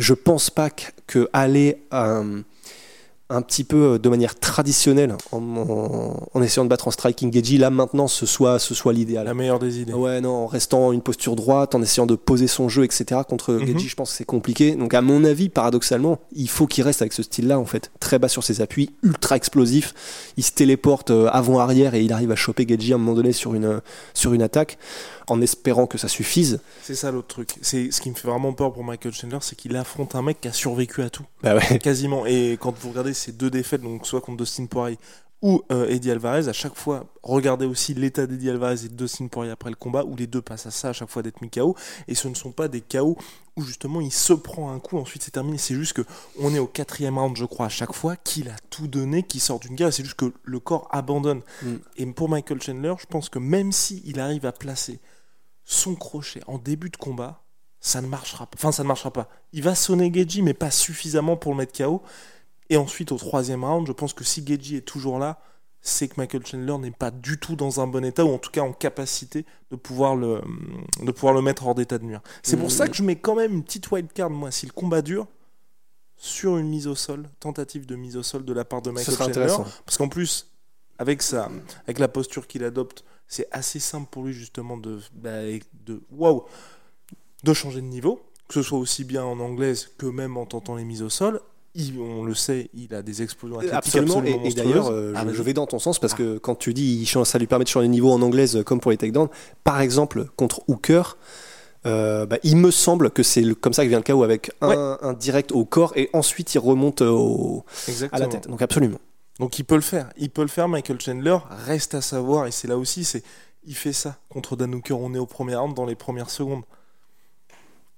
Je 0.00 0.14
pense 0.14 0.48
pas 0.48 0.70
que 0.70 1.28
aller 1.34 1.76
à, 1.90 2.22
un 3.30 3.42
petit 3.42 3.64
peu 3.64 3.98
de 3.98 4.08
manière 4.08 4.38
traditionnelle 4.38 5.16
en, 5.32 6.42
essayant 6.42 6.64
de 6.64 6.68
battre 6.68 6.88
en 6.88 6.90
striking 6.90 7.32
Geji, 7.32 7.58
là 7.58 7.70
maintenant 7.70 8.08
ce 8.08 8.26
soit, 8.26 8.58
ce 8.58 8.74
soit 8.74 8.92
l'idéal. 8.92 9.24
La 9.24 9.34
meilleure 9.34 9.58
des 9.58 9.80
idées. 9.80 9.92
Ouais, 9.92 10.20
non, 10.20 10.44
en 10.44 10.46
restant 10.46 10.92
une 10.92 11.00
posture 11.00 11.36
droite, 11.36 11.74
en 11.74 11.82
essayant 11.82 12.06
de 12.06 12.16
poser 12.16 12.48
son 12.48 12.68
jeu, 12.68 12.84
etc. 12.84 13.22
Contre 13.26 13.54
mm 13.54 13.78
je 13.78 13.94
pense 13.94 14.10
que 14.10 14.16
c'est 14.16 14.24
compliqué. 14.24 14.74
Donc 14.74 14.94
à 14.94 15.00
mon 15.00 15.24
avis, 15.24 15.48
paradoxalement, 15.48 16.18
il 16.32 16.48
faut 16.48 16.66
qu'il 16.66 16.84
reste 16.84 17.02
avec 17.02 17.12
ce 17.12 17.22
style-là 17.22 17.58
en 17.58 17.64
fait. 17.64 17.90
Très 18.00 18.18
bas 18.18 18.28
sur 18.28 18.44
ses 18.44 18.60
appuis, 18.60 18.90
ultra 19.02 19.36
explosif. 19.36 19.94
Il 20.36 20.44
se 20.44 20.52
téléporte 20.52 21.10
euh, 21.10 21.28
avant-arrière 21.32 21.94
et 21.94 22.02
il 22.02 22.12
arrive 22.12 22.32
à 22.32 22.36
choper 22.36 22.66
Geji 22.68 22.92
à 22.92 22.96
un 22.96 22.98
moment 22.98 23.14
donné 23.14 23.32
sur 23.32 23.54
une, 23.54 23.80
sur 24.12 24.34
une 24.34 24.42
attaque 24.42 24.78
en 25.30 25.40
espérant 25.40 25.86
que 25.86 25.96
ça 25.96 26.08
suffise. 26.08 26.60
C'est 26.82 26.96
ça 26.96 27.10
l'autre 27.10 27.28
truc. 27.28 27.54
C'est 27.62 27.90
ce 27.92 28.00
qui 28.00 28.10
me 28.10 28.14
fait 28.14 28.28
vraiment 28.28 28.52
peur 28.52 28.72
pour 28.72 28.82
Michael 28.82 29.14
Chandler, 29.14 29.38
c'est 29.40 29.54
qu'il 29.54 29.76
affronte 29.76 30.14
un 30.14 30.22
mec 30.22 30.40
qui 30.40 30.48
a 30.48 30.52
survécu 30.52 31.02
à 31.02 31.10
tout. 31.10 31.24
Bah 31.42 31.54
ouais. 31.54 31.78
Quasiment. 31.78 32.26
Et 32.26 32.58
quand 32.60 32.76
vous 32.76 32.90
regardez 32.90 33.14
ces 33.20 33.32
deux 33.32 33.50
défaites, 33.50 33.82
donc 33.82 34.06
soit 34.06 34.20
contre 34.20 34.38
Dustin 34.38 34.66
Poirier 34.66 34.98
ou 35.42 35.62
euh, 35.72 35.88
Eddie 35.88 36.10
Alvarez, 36.10 36.48
à 36.48 36.52
chaque 36.52 36.74
fois, 36.74 37.06
regardez 37.22 37.64
aussi 37.64 37.94
l'état 37.94 38.26
d'Eddie 38.26 38.50
Alvarez 38.50 38.84
et 38.84 38.88
de 38.88 38.94
Dustin 38.94 39.26
Poirier 39.28 39.52
après 39.52 39.70
le 39.70 39.76
combat, 39.76 40.04
où 40.04 40.14
les 40.14 40.26
deux 40.26 40.42
passent 40.42 40.66
à 40.66 40.70
ça 40.70 40.90
à 40.90 40.92
chaque 40.92 41.08
fois 41.08 41.22
d'être 41.22 41.40
mis 41.40 41.48
KO, 41.48 41.74
et 42.08 42.14
ce 42.14 42.28
ne 42.28 42.34
sont 42.34 42.52
pas 42.52 42.68
des 42.68 42.82
KO 42.82 43.16
où 43.56 43.62
justement 43.62 44.00
il 44.00 44.12
se 44.12 44.32
prend 44.32 44.70
un 44.70 44.78
coup, 44.78 44.98
ensuite 44.98 45.22
c'est 45.22 45.30
terminé, 45.30 45.56
c'est 45.56 45.74
juste 45.74 45.94
que 45.94 46.02
on 46.38 46.54
est 46.54 46.58
au 46.58 46.66
quatrième 46.66 47.18
round, 47.18 47.36
je 47.36 47.46
crois, 47.46 47.66
à 47.66 47.70
chaque 47.70 47.94
fois, 47.94 48.16
qu'il 48.16 48.48
a 48.48 48.56
tout 48.68 48.86
donné, 48.86 49.22
qu'il 49.22 49.40
sort 49.40 49.60
d'une 49.60 49.74
guerre, 49.74 49.92
c'est 49.92 50.04
juste 50.04 50.16
que 50.16 50.32
le 50.44 50.60
corps 50.60 50.88
abandonne. 50.90 51.40
Mm. 51.62 51.74
Et 51.96 52.06
pour 52.06 52.28
Michael 52.28 52.60
Chandler, 52.60 52.94
je 53.00 53.06
pense 53.06 53.30
que 53.30 53.38
même 53.38 53.72
si 53.72 54.02
il 54.04 54.20
arrive 54.20 54.44
à 54.44 54.52
placer 54.52 55.00
son 55.64 55.94
crochet 55.94 56.42
en 56.46 56.58
début 56.58 56.90
de 56.90 56.96
combat, 56.96 57.44
ça 57.80 58.02
ne 58.02 58.06
marchera 58.06 58.46
pas. 58.46 58.56
Enfin, 58.58 58.72
ça 58.72 58.82
ne 58.82 58.88
marchera 58.88 59.10
pas. 59.10 59.28
Il 59.52 59.62
va 59.62 59.74
sonner 59.74 60.12
Geji, 60.12 60.42
mais 60.42 60.52
pas 60.52 60.70
suffisamment 60.70 61.36
pour 61.36 61.52
le 61.52 61.58
mettre 61.58 61.72
KO. 61.76 62.02
Et 62.70 62.76
ensuite, 62.76 63.12
au 63.12 63.16
troisième 63.16 63.64
round, 63.64 63.86
je 63.86 63.92
pense 63.92 64.14
que 64.14 64.24
si 64.24 64.46
Geji 64.46 64.76
est 64.76 64.80
toujours 64.80 65.18
là, 65.18 65.40
c'est 65.82 66.08
que 66.08 66.14
Michael 66.18 66.46
Chandler 66.46 66.78
n'est 66.78 66.90
pas 66.90 67.10
du 67.10 67.38
tout 67.38 67.56
dans 67.56 67.80
un 67.80 67.86
bon 67.86 68.04
état, 68.04 68.24
ou 68.24 68.32
en 68.32 68.38
tout 68.38 68.50
cas 68.50 68.60
en 68.60 68.72
capacité 68.72 69.44
de 69.70 69.76
pouvoir 69.76 70.14
le, 70.14 70.40
de 71.02 71.10
pouvoir 71.10 71.34
le 71.34 71.42
mettre 71.42 71.66
hors 71.66 71.74
d'état 71.74 71.98
de 71.98 72.04
nuire. 72.04 72.20
C'est 72.42 72.56
pour 72.56 72.70
ça 72.70 72.86
que 72.86 72.94
je 72.94 73.02
mets 73.02 73.16
quand 73.16 73.34
même 73.34 73.52
une 73.52 73.64
petite 73.64 73.90
wild 73.90 74.12
card, 74.12 74.30
moi, 74.30 74.50
si 74.50 74.66
le 74.66 74.72
combat 74.72 75.02
dure, 75.02 75.26
sur 76.16 76.58
une 76.58 76.68
mise 76.68 76.86
au 76.86 76.94
sol, 76.94 77.28
tentative 77.40 77.86
de 77.86 77.96
mise 77.96 78.16
au 78.16 78.22
sol 78.22 78.44
de 78.44 78.52
la 78.52 78.64
part 78.64 78.82
de 78.82 78.90
Michael 78.90 79.16
Chandler. 79.16 79.56
Parce 79.86 79.96
qu'en 79.96 80.08
plus, 80.08 80.50
avec, 80.98 81.22
sa, 81.22 81.50
avec 81.84 81.98
la 81.98 82.08
posture 82.08 82.46
qu'il 82.46 82.62
adopte, 82.62 83.04
c'est 83.26 83.48
assez 83.50 83.78
simple 83.78 84.08
pour 84.10 84.24
lui 84.24 84.34
justement 84.34 84.76
de, 84.76 85.00
bah, 85.14 85.42
de, 85.86 86.02
wow, 86.12 86.44
de 87.42 87.54
changer 87.54 87.80
de 87.80 87.86
niveau, 87.86 88.20
que 88.48 88.54
ce 88.54 88.62
soit 88.62 88.78
aussi 88.78 89.04
bien 89.04 89.24
en 89.24 89.40
anglaise 89.40 89.90
que 89.96 90.06
même 90.06 90.36
en 90.36 90.44
tentant 90.44 90.76
les 90.76 90.84
mises 90.84 91.02
au 91.02 91.08
sol. 91.08 91.40
On 91.98 92.24
le 92.24 92.34
sait, 92.34 92.70
il 92.74 92.94
a 92.94 93.02
des 93.02 93.22
explosions 93.22 93.58
athlétiques 93.58 93.76
absolument. 93.76 94.22
et, 94.22 94.52
d'ailleurs, 94.52 94.88
euh, 94.88 95.12
ah, 95.16 95.24
je, 95.30 95.42
vais 95.42 95.52
dans 95.52 95.66
ton 95.66 95.78
sens 95.78 95.98
parce 95.98 96.14
ah. 96.14 96.18
que 96.18 96.38
quand 96.38 96.54
tu 96.54 96.74
dis 96.74 97.10
ça 97.24 97.38
lui 97.38 97.46
permet 97.46 97.64
de 97.64 97.68
changer 97.68 97.86
de 97.86 97.92
niveau 97.92 98.10
en 98.10 98.22
anglaise 98.22 98.56
euh, 98.56 98.62
comme 98.62 98.80
pour 98.80 98.90
les 98.90 98.96
takedowns, 98.96 99.28
par 99.64 99.80
exemple 99.80 100.26
contre 100.36 100.62
Hooker, 100.68 101.16
euh, 101.86 102.26
bah, 102.26 102.38
il 102.42 102.56
me 102.56 102.70
semble 102.70 103.10
que 103.10 103.22
c'est 103.22 103.54
comme 103.54 103.72
ça 103.72 103.84
que 103.84 103.88
vient 103.88 103.98
le 103.98 104.04
KO 104.04 104.22
avec 104.22 104.52
un, 104.60 105.12
direct 105.18 105.52
au 105.52 105.64
corps 105.64 105.92
et 105.96 106.10
ensuite 106.12 106.54
il 106.54 106.58
remonte 106.58 107.00
au, 107.02 107.64
à 108.12 108.18
la 108.18 108.26
tête. 108.26 108.48
Donc 108.48 108.62
absolument. 108.62 108.98
Donc 109.38 109.58
il 109.58 109.64
peut 109.64 109.76
le 109.76 109.80
faire, 109.80 110.10
il 110.18 110.30
peut 110.30 110.42
le 110.42 110.48
faire. 110.48 110.68
Michael 110.68 111.00
Chandler 111.00 111.38
reste 111.66 111.94
à 111.94 112.02
savoir, 112.02 112.46
et 112.46 112.50
c'est 112.50 112.68
là 112.68 112.76
aussi, 112.76 113.04
c'est 113.04 113.22
il 113.64 113.74
fait 113.74 113.92
ça 113.92 114.18
contre 114.28 114.56
Dan 114.56 114.74
Hooker. 114.74 114.98
On 114.98 115.14
est 115.14 115.18
au 115.18 115.26
premier 115.26 115.54
round 115.54 115.74
dans 115.74 115.86
les 115.86 115.94
premières 115.94 116.30
secondes. 116.30 116.62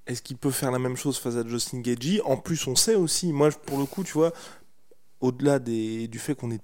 Est-ce 0.07 0.23
qu'il 0.23 0.37
peut 0.37 0.51
faire 0.51 0.71
la 0.71 0.79
même 0.79 0.97
chose 0.97 1.19
face 1.19 1.37
à 1.37 1.47
Justin 1.47 1.81
Gagey? 1.81 2.21
En 2.25 2.37
plus, 2.37 2.67
on 2.67 2.75
sait 2.75 2.97
aussi, 2.97 3.33
moi 3.33 3.51
pour 3.51 3.79
le 3.79 3.87
coup, 3.87 4.03
tu 4.03 4.13
vois, 4.13 4.33
au-delà 5.21 5.59
du 5.59 6.19
fait 6.19 6.35
qu'on 6.35 6.51
est 6.51 6.63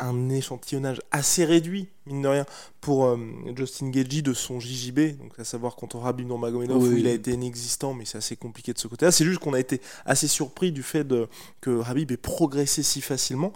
un 0.00 0.30
échantillonnage 0.30 1.00
assez 1.10 1.44
réduit, 1.44 1.88
mine 2.06 2.22
de 2.22 2.28
rien, 2.28 2.46
pour 2.80 3.04
euh, 3.04 3.18
Justin 3.54 3.90
Gagey 3.90 4.22
de 4.22 4.32
son 4.32 4.58
JJB, 4.58 5.18
donc 5.18 5.38
à 5.38 5.44
savoir 5.44 5.76
contre 5.76 5.98
Rabib 5.98 6.26
Nurmagomedov, 6.26 6.82
où 6.82 6.96
il 6.96 7.06
a 7.06 7.12
été 7.12 7.32
inexistant, 7.32 7.92
mais 7.94 8.06
c'est 8.06 8.18
assez 8.18 8.36
compliqué 8.36 8.72
de 8.72 8.78
ce 8.78 8.88
côté-là. 8.88 9.12
C'est 9.12 9.24
juste 9.24 9.40
qu'on 9.40 9.52
a 9.52 9.60
été 9.60 9.80
assez 10.06 10.26
surpris 10.26 10.72
du 10.72 10.82
fait 10.82 11.04
de, 11.04 11.28
que 11.60 11.70
Rabib 11.70 12.10
ait 12.10 12.16
progressé 12.16 12.82
si 12.82 13.02
facilement, 13.02 13.52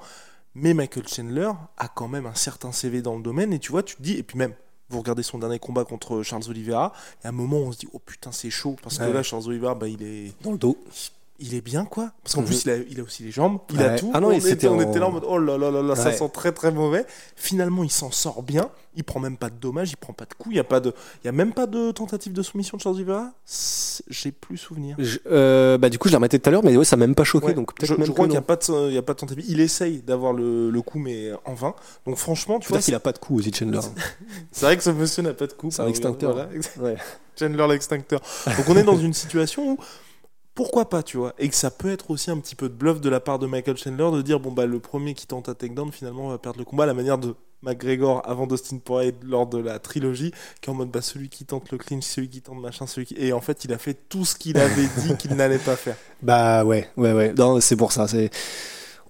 mais 0.55 0.75
Michael 0.75 1.09
Chandler 1.09 1.51
a 1.79 1.89
quand 1.89 2.09
même 2.09 2.27
un 2.27 2.35
certain 2.35 2.73
CV 2.73 3.03
dans 3.03 3.17
le 3.17 3.23
domaine, 3.23 3.53
et 3.53 3.59
tu 3.59 3.73
vois, 3.73 3.83
tu 3.83 3.97
te 3.97 4.03
dis, 4.03 4.13
et 4.13 4.23
puis 4.23 4.39
même, 4.39 4.55
vous 4.89 4.99
regardez 4.99 5.23
son 5.23 5.39
dernier 5.39 5.59
combat 5.59 5.85
contre 5.85 6.23
Charles 6.23 6.45
Oliveira, 6.49 6.93
et 7.23 7.27
à 7.27 7.31
un 7.31 7.33
moment 7.33 7.59
on 7.59 7.73
se 7.73 7.79
dit, 7.79 7.89
oh 7.93 7.99
putain, 7.99 8.33
c'est 8.33 8.51
chaud, 8.51 8.77
parce 8.83 8.99
que 8.99 9.05
là, 9.05 9.23
Charles 9.23 9.47
Oliveira, 9.47 9.75
bah, 9.75 9.89
il 9.89 10.03
est... 10.03 10.33
Dans 10.43 10.53
le 10.53 10.59
dos 10.59 10.79
il 11.41 11.55
est 11.55 11.61
bien 11.61 11.85
quoi. 11.85 12.13
Parce 12.23 12.35
qu'en 12.35 12.43
mhm. 12.43 12.47
plus 12.47 12.65
il 12.65 12.71
a, 12.71 12.77
il 12.77 13.01
a, 13.01 13.03
aussi 13.03 13.25
les 13.25 13.33
jambes 13.33 13.59
il 13.73 13.83
a 13.83 13.99
tout. 13.99 14.11
Ah 14.15 14.21
non, 14.21 14.29
on, 14.29 14.33
était, 14.33 14.69
on 14.69 14.81
était 14.81 15.01
là 15.01 15.09
en 15.09 15.11
mode 15.13 15.25
oh 15.27 15.39
là 15.39 15.59
là 15.59 15.71
là, 15.71 15.83
là 15.83 15.97
ça 15.97 16.13
sent 16.13 16.31
très 16.33 16.53
très 16.53 16.71
mauvais. 16.71 17.05
Finalement 17.37 17.83
il 17.83 17.91
s'en 17.91 18.11
sort 18.11 18.43
bien. 18.43 18.71
Il 18.97 19.03
prend 19.03 19.19
même 19.19 19.37
pas 19.37 19.51
de 19.51 19.57
dommages 19.57 19.91
il 19.91 19.97
prend 19.97 20.13
pas 20.13 20.27
de 20.27 20.35
coups. 20.35 20.55
Il 20.55 20.57
y 20.57 20.61
a 20.61 20.65
pas 20.65 20.79
de 20.79 20.95
il 21.23 21.27
y 21.27 21.29
a 21.29 21.33
même 21.33 21.53
pas 21.53 21.67
de 21.67 21.91
tentative 21.91 22.33
de 22.33 22.43
soumission 22.43 22.77
de 22.77 22.83
Charles 22.83 22.95
Oliveira. 22.97 23.33
J'ai 24.09 24.31
plus 24.31 24.57
souvenir. 24.57 24.97
Euh, 25.27 25.77
bah 25.77 25.89
du 25.91 25.99
coup 25.99 26.09
je 26.09 26.13
l'ai 26.13 26.17
remetté 26.17 26.39
tout 26.39 26.49
à 26.49 26.53
l'heure 26.53 26.65
mais 26.65 26.77
ouais 26.77 26.85
ça 26.85 26.97
m'a 26.97 27.07
même 27.07 27.17
pas 27.17 27.25
choqué 27.25 27.53
donc 27.53 27.73
je, 27.83 27.87
je 27.87 28.13
crois 28.13 28.27
qu'il 28.27 28.35
y 28.35 28.39
a 28.39 28.43
pas 28.43 28.57
de 28.57 28.89
il 28.89 28.95
y 28.95 28.99
a 28.99 29.03
pas 29.03 29.15
de 29.15 29.19
tentative. 29.19 29.45
Il 29.49 29.61
essaye 29.61 30.03
d'avoir 30.03 30.33
le, 30.33 30.71
le, 30.71 30.83
coup 30.83 31.01
mais 31.01 31.33
en 31.45 31.55
vain. 31.55 31.75
Donc 32.07 32.17
franchement 32.17 32.61
tu 32.61 32.69
vois 32.69 32.79
qu'il 32.79 32.95
a 32.95 33.01
pas 33.01 33.13
de 33.13 33.19
coup 33.19 33.39
aussi 33.39 33.53
Chandler. 33.53 33.81
C'est 34.53 34.67
vrai 34.67 34.77
que 34.77 34.85
ce 34.85 34.91
monsieur 34.91 35.23
n'a 35.23 35.35
pas 35.35 35.49
de 35.49 35.53
coup 35.53 35.71
c'est 35.73 35.83
un 35.83 35.89
extincteur. 35.89 36.49
Chandler 37.37 37.67
l'extincteur. 37.69 38.21
Donc 38.47 38.69
on 38.69 38.77
est 38.77 38.85
dans 38.85 38.97
une 38.97 39.13
situation 39.13 39.73
où 39.73 39.79
pourquoi 40.55 40.89
pas, 40.89 41.03
tu 41.03 41.17
vois 41.17 41.35
Et 41.39 41.49
que 41.49 41.55
ça 41.57 41.71
peut 41.71 41.91
être 41.91 42.11
aussi 42.11 42.31
un 42.31 42.39
petit 42.39 42.55
peu 42.55 42.69
de 42.69 42.75
bluff 42.75 43.01
de 43.01 43.09
la 43.09 43.21
part 43.21 43.39
de 43.39 43.47
Michael 43.47 43.77
Chandler 43.77 44.11
de 44.13 44.23
dire 44.23 44.39
bon 44.39 44.53
bah 44.53 44.67
le 44.67 44.79
premier 44.79 45.15
qui 45.15 45.27
tente 45.27 45.49
un 45.49 45.55
takedown 45.55 45.91
finalement 45.91 46.29
va 46.29 46.39
perdre 46.39 46.59
le 46.59 46.65
combat 46.65 46.85
à 46.85 46.87
la 46.87 46.95
manière 46.95 47.19
de 47.19 47.35
McGregor 47.63 48.23
avant 48.25 48.47
Dustin 48.47 48.79
Poirier 48.79 49.15
lors 49.23 49.47
de 49.47 49.59
la 49.59 49.79
trilogie 49.79 50.33
qui 50.61 50.71
est 50.71 50.73
en 50.73 50.77
mode 50.77 50.91
bah 50.91 51.03
celui 51.03 51.29
qui 51.29 51.45
tente 51.45 51.73
le 51.73 51.79
clinch, 51.79 52.05
celui 52.05 52.29
qui 52.29 52.41
tente 52.41 52.61
machin, 52.61 52.87
celui 52.87 53.07
qui 53.07 53.17
et 53.19 53.33
en 53.33 53.41
fait 53.41 53.65
il 53.65 53.73
a 53.73 53.79
fait 53.79 53.95
tout 54.09 54.25
ce 54.25 54.37
qu'il 54.37 54.59
avait 54.59 54.87
dit 54.99 55.17
qu'il 55.19 55.35
n'allait 55.35 55.59
pas 55.59 55.77
faire. 55.77 55.97
Bah 56.23 56.65
ouais, 56.65 56.89
ouais 56.97 57.13
ouais. 57.13 57.33
Non, 57.33 57.61
c'est 57.61 57.77
pour 57.77 57.91
ça, 57.91 58.07
c'est 58.07 58.31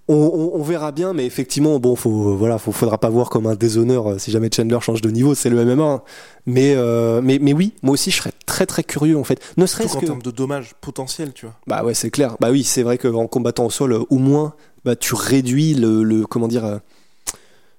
on, 0.07 0.63
verra 0.63 0.93
bien, 0.93 1.15
mais 1.15 1.25
effectivement, 1.25 1.79
bon, 1.79 1.97
faut, 1.97 2.37
voilà, 2.37 2.59
faut, 2.59 2.73
faudra 2.73 2.99
pas 2.99 3.09
voir 3.09 3.31
comme 3.31 3.47
un 3.47 3.55
déshonneur 3.55 4.13
euh, 4.13 4.19
si 4.19 4.31
jamais 4.31 4.51
Chandler 4.55 4.79
change 4.81 5.01
de 5.01 5.11
niveau, 5.11 5.35
c'est 5.35 5.49
le 5.49 5.65
MMA. 5.65 5.83
Hein. 5.83 6.03
Mais, 6.47 6.75
euh, 6.77 7.23
mais, 7.23 7.39
mais 7.41 7.55
oui, 7.55 7.73
moi 7.83 7.95
aussi, 7.95 8.11
je 8.11 8.19
serais 8.19 8.33
très 8.45 8.67
très 8.67 8.85
curieux 8.85 9.17
en 9.17 9.25
fait. 9.25 9.41
Ne 9.57 9.65
serait-ce 9.65 9.95
que 9.95 10.05
en 10.05 10.09
termes 10.09 10.23
de 10.23 10.31
dommages 10.31 10.75
potentiels, 10.81 11.33
tu 11.33 11.47
vois. 11.47 11.55
Bah 11.67 11.85
ouais, 11.85 11.95
c'est 11.95 12.11
clair. 12.11 12.37
Bah 12.39 12.51
oui, 12.51 12.65
c'est 12.65 12.83
vrai 12.83 12.99
qu'en 12.99 13.27
combattant 13.27 13.65
au 13.65 13.71
sol, 13.71 13.95
au 13.95 14.19
moins, 14.19 14.55
bah 14.85 14.95
tu 14.95 15.15
réduis 15.15 15.75
le, 15.75 16.27
comment 16.27 16.49
dire. 16.49 16.65
Euh, 16.65 16.79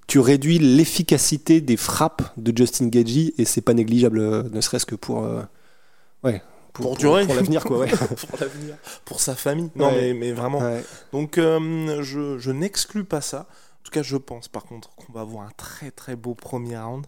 tu 0.07 0.19
réduis 0.19 0.59
l'efficacité 0.59 1.61
des 1.61 1.77
frappes 1.77 2.21
de 2.37 2.55
Justin 2.55 2.89
Gagey 2.89 3.33
et 3.39 3.45
c'est 3.45 3.61
pas 3.61 3.73
négligeable, 3.73 4.47
ne 4.51 4.61
serait-ce 4.61 4.85
que 4.85 4.93
pour, 4.93 5.27
ouais, 6.23 6.43
pour, 6.81 6.97
durer. 6.97 7.25
Pour 7.25 7.35
l'avenir, 7.35 7.63
quoi, 7.63 7.79
ouais. 7.79 7.87
pour 8.29 8.39
l'avenir. 8.39 8.75
Pour 9.05 9.19
sa 9.19 9.35
famille. 9.35 9.69
Non, 9.75 9.91
mais, 9.91 10.13
mais 10.13 10.31
vraiment. 10.31 10.61
Donc, 11.11 11.37
euh, 11.37 12.03
je, 12.03 12.37
je 12.37 12.51
n'exclus 12.51 13.03
pas 13.03 13.21
ça. 13.21 13.39
En 13.39 13.83
tout 13.83 13.91
cas, 13.91 14.03
je 14.03 14.17
pense, 14.17 14.47
par 14.47 14.65
contre, 14.65 14.89
qu'on 14.95 15.13
va 15.13 15.21
avoir 15.21 15.45
un 15.45 15.51
très 15.57 15.91
très 15.91 16.15
beau 16.15 16.33
premier 16.33 16.77
round. 16.77 17.05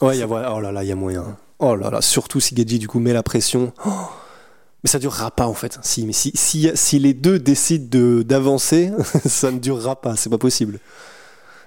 Ouais, 0.00 0.16
y 0.16 0.22
a, 0.22 0.28
oh 0.28 0.60
là 0.60 0.72
là, 0.72 0.82
il 0.84 0.88
y 0.88 0.92
a 0.92 0.96
moyen. 0.96 1.36
Oh 1.58 1.76
là 1.76 1.90
là, 1.90 2.00
surtout 2.00 2.40
si 2.40 2.56
Gedji, 2.56 2.78
du 2.78 2.88
coup, 2.88 3.00
met 3.00 3.12
la 3.12 3.22
pression. 3.22 3.72
Oh. 3.84 3.90
mais 4.82 4.88
ça 4.88 4.98
durera 4.98 5.30
pas, 5.30 5.46
en 5.46 5.54
fait. 5.54 5.78
Si, 5.82 6.06
mais 6.06 6.12
si, 6.12 6.32
si, 6.34 6.70
si 6.74 6.98
les 6.98 7.14
deux 7.14 7.38
décident 7.38 8.22
d'avancer, 8.22 8.92
ça 9.26 9.50
ne 9.50 9.58
durera 9.58 10.00
pas. 10.00 10.16
C'est 10.16 10.30
pas 10.30 10.38
possible. 10.38 10.78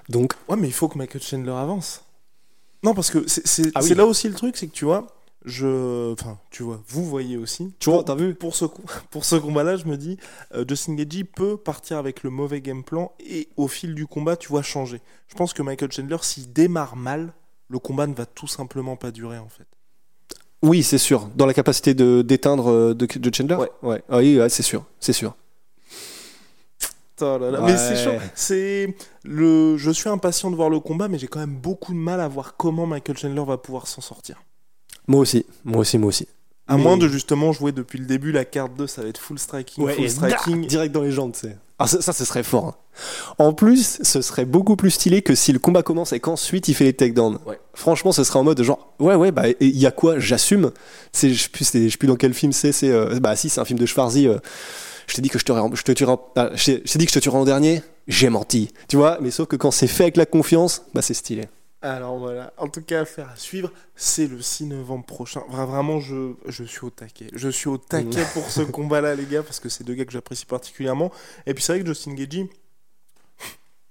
Donc. 0.10 0.34
Ouais, 0.50 0.58
mais 0.58 0.68
il 0.68 0.74
faut 0.74 0.88
que 0.88 0.98
Michael 0.98 1.22
Chandler 1.22 1.52
avance. 1.52 2.04
Non, 2.84 2.94
parce 2.94 3.10
que 3.10 3.24
c'est 3.28 3.72
ah 3.76 3.82
là 3.96 4.06
aussi 4.06 4.28
le 4.28 4.34
truc, 4.34 4.58
c'est 4.58 4.68
que 4.68 4.74
tu 4.74 4.84
vois, 4.84 5.08
je 5.46 6.14
enfin 6.14 6.38
tu 6.50 6.64
vois 6.64 6.82
vous 6.88 7.04
voyez 7.04 7.38
aussi 7.38 7.74
tu 7.80 7.90
vois 7.90 8.04
t'as 8.04 8.16
vu 8.16 8.34
pour 8.34 8.56
ce 8.56 8.66
pour 9.12 9.26
ce 9.26 9.36
combat 9.36 9.64
là 9.64 9.76
je 9.76 9.86
me 9.86 9.98
dis 9.98 10.18
euh, 10.54 10.64
Justin 10.68 10.96
Gagey 10.96 11.24
peut 11.24 11.58
partir 11.58 11.98
avec 11.98 12.24
le 12.24 12.30
mauvais 12.30 12.62
game 12.62 12.84
plan 12.84 13.12
et 13.20 13.50
au 13.58 13.68
fil 13.68 13.96
du 13.96 14.08
combat 14.08 14.36
tu 14.36 14.50
vois 14.50 14.62
changer 14.62 15.02
je 15.28 15.36
pense 15.36 15.54
que 15.54 15.62
Michael 15.62 15.92
Chandler 15.92 16.18
s'il 16.22 16.52
démarre 16.54 16.96
mal 16.96 17.34
le 17.70 17.80
combat 17.80 18.08
ne 18.08 18.14
va 18.14 18.26
tout 18.26 18.48
simplement 18.48 18.96
pas 18.96 19.12
durer 19.12 19.38
en 19.38 19.50
fait 19.50 19.68
oui 20.62 20.84
c'est 20.84 20.98
sûr 20.98 21.30
dans 21.36 21.46
la 21.46 21.54
capacité 21.54 21.94
de 21.94 22.22
d'éteindre 22.22 22.70
euh, 22.70 22.94
de, 22.94 23.06
de, 23.06 23.36
Chandler 23.36 23.56
ouais, 23.56 23.72
ouais. 23.82 24.04
Ah 24.10 24.18
oui 24.18 24.40
c'est 24.50 24.64
sûr 24.64 24.86
c'est 25.00 25.14
sûr 25.14 25.36
oh 27.22 27.40
Mais 27.66 27.78
c'est 27.78 27.96
chaud. 27.96 28.20
C'est 28.36 28.96
le. 29.24 29.78
Je 29.78 29.92
suis 29.92 30.10
impatient 30.10 30.52
de 30.52 30.56
voir 30.56 30.70
le 30.70 30.80
combat, 30.80 31.08
mais 31.08 31.18
j'ai 31.18 31.28
quand 31.28 31.40
même 31.40 31.56
beaucoup 31.56 31.94
de 31.94 31.98
mal 31.98 32.20
à 32.20 32.28
voir 32.28 32.56
comment 32.58 32.86
Michael 32.86 33.18
Chandler 33.18 33.44
va 33.46 33.58
pouvoir 33.58 33.88
s'en 33.88 34.02
sortir. 34.02 34.42
Moi 35.08 35.20
aussi, 35.22 35.46
moi 35.66 35.80
aussi, 35.82 35.98
moi 35.98 36.10
aussi. 36.10 36.28
À 36.68 36.78
Mais- 36.78 36.84
moins 36.84 36.98
de 36.98 37.08
justement 37.10 37.52
jouer 37.52 37.72
depuis 37.74 38.00
le 38.00 38.06
début 38.06 38.32
la 38.32 38.46
carte 38.46 38.74
2, 38.78 38.88
ça 38.88 39.02
va 39.02 39.10
être 39.10 39.18
full 39.20 39.38
striking. 39.38 39.84
full 39.88 40.04
et 40.04 40.08
striking. 40.10 40.66
direct 40.66 40.94
dans 40.94 41.02
les 41.02 41.12
jambes, 41.12 41.34
tu 41.34 41.42
sais. 41.48 41.58
Ah, 41.80 41.88
ça, 41.88 42.02
ça, 42.02 42.14
ce 42.14 42.24
serait 42.24 42.44
fort. 42.44 42.66
hein. 42.68 42.76
En 43.40 43.52
plus, 43.52 44.00
ce 44.04 44.22
serait 44.22 44.46
beaucoup 44.46 44.76
plus 44.78 44.92
stylé 44.92 45.22
que 45.22 45.36
si 45.36 45.52
le 45.52 45.60
combat 45.60 45.84
commence 45.84 46.14
et 46.14 46.20
qu'ensuite 46.22 46.68
il 46.70 46.76
fait 46.76 46.86
les 46.86 46.94
takedowns. 46.94 47.40
Ouais. 47.46 47.60
Franchement, 47.74 48.12
ce 48.14 48.24
serait 48.24 48.40
en 48.40 48.44
mode 48.44 48.62
genre, 48.62 48.94
ouais, 49.00 49.16
ouais, 49.16 49.32
bah, 49.32 49.46
il 49.60 49.78
y 49.78 49.86
a 49.88 49.92
quoi 49.92 50.20
J'assume? 50.20 50.72
C'est, 51.12 51.34
je 51.34 51.44
sais 51.44 51.50
plus, 51.50 51.98
plus 51.98 52.08
dans 52.08 52.16
quel 52.16 52.34
film 52.34 52.54
c'est. 52.54 52.72
C'est, 52.72 52.92
euh, 52.92 53.20
bah, 53.20 53.36
si, 53.36 53.50
c'est 53.50 53.60
un 53.60 53.66
film 53.66 53.80
de 53.80 53.86
Schwarzy. 53.86 54.28
euh, 54.28 54.38
je 55.08 55.16
t'ai 55.16 55.22
dit 55.22 55.30
que 55.30 55.40
je 55.40 55.44
te, 55.44 55.52
je 55.52 55.82
te 55.82 56.04
en- 56.06 56.22
ah, 56.38 56.52
je 56.54 56.64
t'ai 56.66 56.82
je 56.86 56.94
t'ai 56.94 57.00
dit 57.00 57.06
que 57.08 57.12
je 57.12 57.16
te 57.20 57.24
tuerais 57.24 57.40
en 57.40 57.44
dernier. 57.46 57.82
J'ai 58.08 58.30
menti. 58.30 58.70
Tu 58.88 58.96
vois, 58.96 59.18
mais 59.22 59.32
sauf 59.32 59.48
que 59.48 59.56
quand 59.58 59.72
c'est 59.72 59.88
fait 59.88 60.04
avec 60.04 60.16
la 60.18 60.26
confiance, 60.26 60.84
bah, 60.94 61.02
c'est 61.02 61.14
stylé. 61.16 61.48
Alors 61.86 62.18
voilà, 62.18 62.54
en 62.58 62.70
tout 62.70 62.82
cas, 62.82 63.02
affaire 63.02 63.30
à 63.30 63.36
suivre, 63.36 63.70
c'est 63.98 64.28
le 64.28 64.42
6 64.42 64.68
novembre 64.68 65.06
prochain. 65.06 65.42
Vra- 65.52 65.66
Vraiment, 65.68 66.00
je, 66.00 66.34
je 66.48 66.64
suis 66.64 66.86
au 66.86 66.90
taquet. 66.90 67.28
Je 67.34 67.50
suis 67.50 67.68
au 67.68 67.78
taquet 67.78 68.24
pour 68.34 68.50
ce 68.50 68.62
combat-là, 68.62 69.16
les 69.16 69.26
gars, 69.26 69.44
parce 69.44 69.60
que 69.60 69.68
c'est 69.68 69.84
deux 69.84 69.94
gars 69.94 70.06
que 70.06 70.12
j'apprécie 70.14 70.46
particulièrement. 70.46 71.12
Et 71.46 71.54
puis 71.54 71.62
c'est 71.62 71.74
vrai 71.74 71.82
que 71.82 71.88
Justin 71.88 72.14
Gagey, 72.14 72.50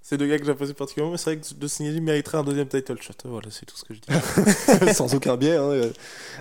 c'est 0.05 0.17
deux 0.17 0.27
gars 0.27 0.37
que 0.37 0.45
j'apprécie 0.45 0.73
particulièrement, 0.73 1.13
mais 1.13 1.17
c'est 1.17 1.31
vrai 1.31 1.37
que 1.37 1.45
Justin 1.61 1.85
Gagey 1.85 2.01
mériterait 2.01 2.37
un 2.39 2.43
deuxième 2.43 2.67
title 2.67 2.97
shot. 3.01 3.13
Voilà, 3.23 3.47
c'est 3.49 3.65
tout 3.65 3.77
ce 3.77 3.85
que 3.85 3.93
je 3.93 3.99
dis. 4.01 4.93
Sans 4.93 5.15
aucun 5.15 5.37
biais. 5.37 5.55
hein, 5.55 5.61
euh. 5.63 5.89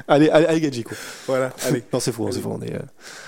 Allez, 0.08 0.28
allez, 0.30 0.46
allez, 0.46 0.60
Gadji, 0.60 0.82
quoi. 0.82 0.96
voilà, 1.28 1.52
allez. 1.66 1.84
Non, 1.92 2.00
c'est 2.00 2.10
faux, 2.10 2.26
hein, 2.26 2.30
c'est 2.32 2.40
faux. 2.40 2.50
On 2.58 2.60
est, 2.60 2.74
euh, 2.74 2.78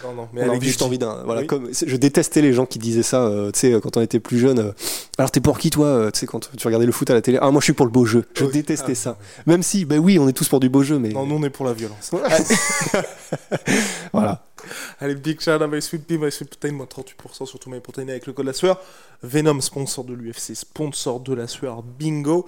Non, 0.04 0.12
non, 0.12 0.28
mais 0.32 0.42
on 0.48 0.52
a 0.56 0.60
juste 0.60 0.82
envie 0.82 0.98
d'un. 0.98 1.22
Voilà, 1.24 1.42
Oui. 1.42 1.46
comme, 1.46 1.68
je 1.72 1.96
détestais 1.96 2.42
les 2.42 2.52
gens 2.52 2.66
qui 2.66 2.80
disaient 2.80 3.04
ça, 3.04 3.22
euh, 3.24 3.52
tu 3.52 3.60
sais, 3.60 3.80
quand 3.80 3.96
on 3.96 4.00
était 4.00 4.18
plus 4.20 4.38
jeune. 4.40 4.58
euh, 4.58 4.72
alors, 5.18 5.30
t'es 5.30 5.40
pour 5.40 5.56
qui, 5.58 5.70
toi 5.70 6.10
Tu 6.12 6.18
sais, 6.20 6.26
quand 6.26 6.50
tu 6.56 6.66
regardais 6.66 6.86
le 6.86 6.92
foot 6.92 7.08
à 7.10 7.14
la 7.14 7.22
télé? 7.22 7.38
Ah, 7.40 7.52
moi, 7.52 7.60
je 7.60 7.64
suis 7.66 7.72
pour 7.72 7.86
le 7.86 7.92
beau 7.92 8.04
jeu. 8.04 8.24
Je 8.34 8.44
Oui. 8.44 8.52
détestais 8.52 8.92
Ah, 8.92 8.94
ça. 8.96 9.18
Même 9.46 9.62
si, 9.62 9.84
ben 9.84 9.98
oui, 10.00 10.18
on 10.18 10.26
est 10.28 10.32
tous 10.32 10.48
pour 10.48 10.58
du 10.58 10.68
beau 10.68 10.82
jeu, 10.82 10.98
mais. 10.98 11.10
Non, 11.10 11.26
nous 11.26 11.36
on 11.36 11.42
est 11.44 11.50
pour 11.50 11.64
la 11.64 11.72
violence. 11.74 12.10
Voilà. 14.12 14.42
Allez, 15.00 15.14
big 15.14 15.40
shout 15.40 15.62
out 15.62 15.70
My 15.70 15.80
Sweet 15.80 16.06
Pea, 16.06 16.18
My 16.18 16.30
Sweet 16.30 16.50
Protein, 16.50 16.72
moins 16.72 16.86
38% 16.86 17.46
sur 17.46 17.58
tout 17.58 17.70
My 17.70 17.80
Protein 17.80 18.08
avec 18.08 18.26
le 18.26 18.32
code 18.32 18.46
la 18.46 18.52
sueur. 18.52 18.80
Venom, 19.22 19.60
sponsor 19.60 20.04
de 20.04 20.14
l'UFC, 20.14 20.54
sponsor 20.54 21.20
de 21.20 21.34
la 21.34 21.46
sueur, 21.46 21.82
bingo. 21.82 22.46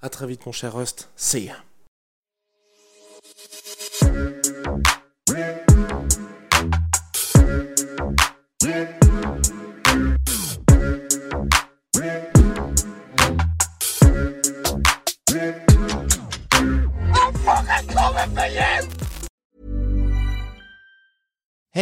À 0.00 0.08
très 0.08 0.26
vite, 0.26 0.46
mon 0.46 0.52
cher 0.52 0.74
Rust. 0.74 1.08
See 1.16 1.46
ya. 1.46 1.56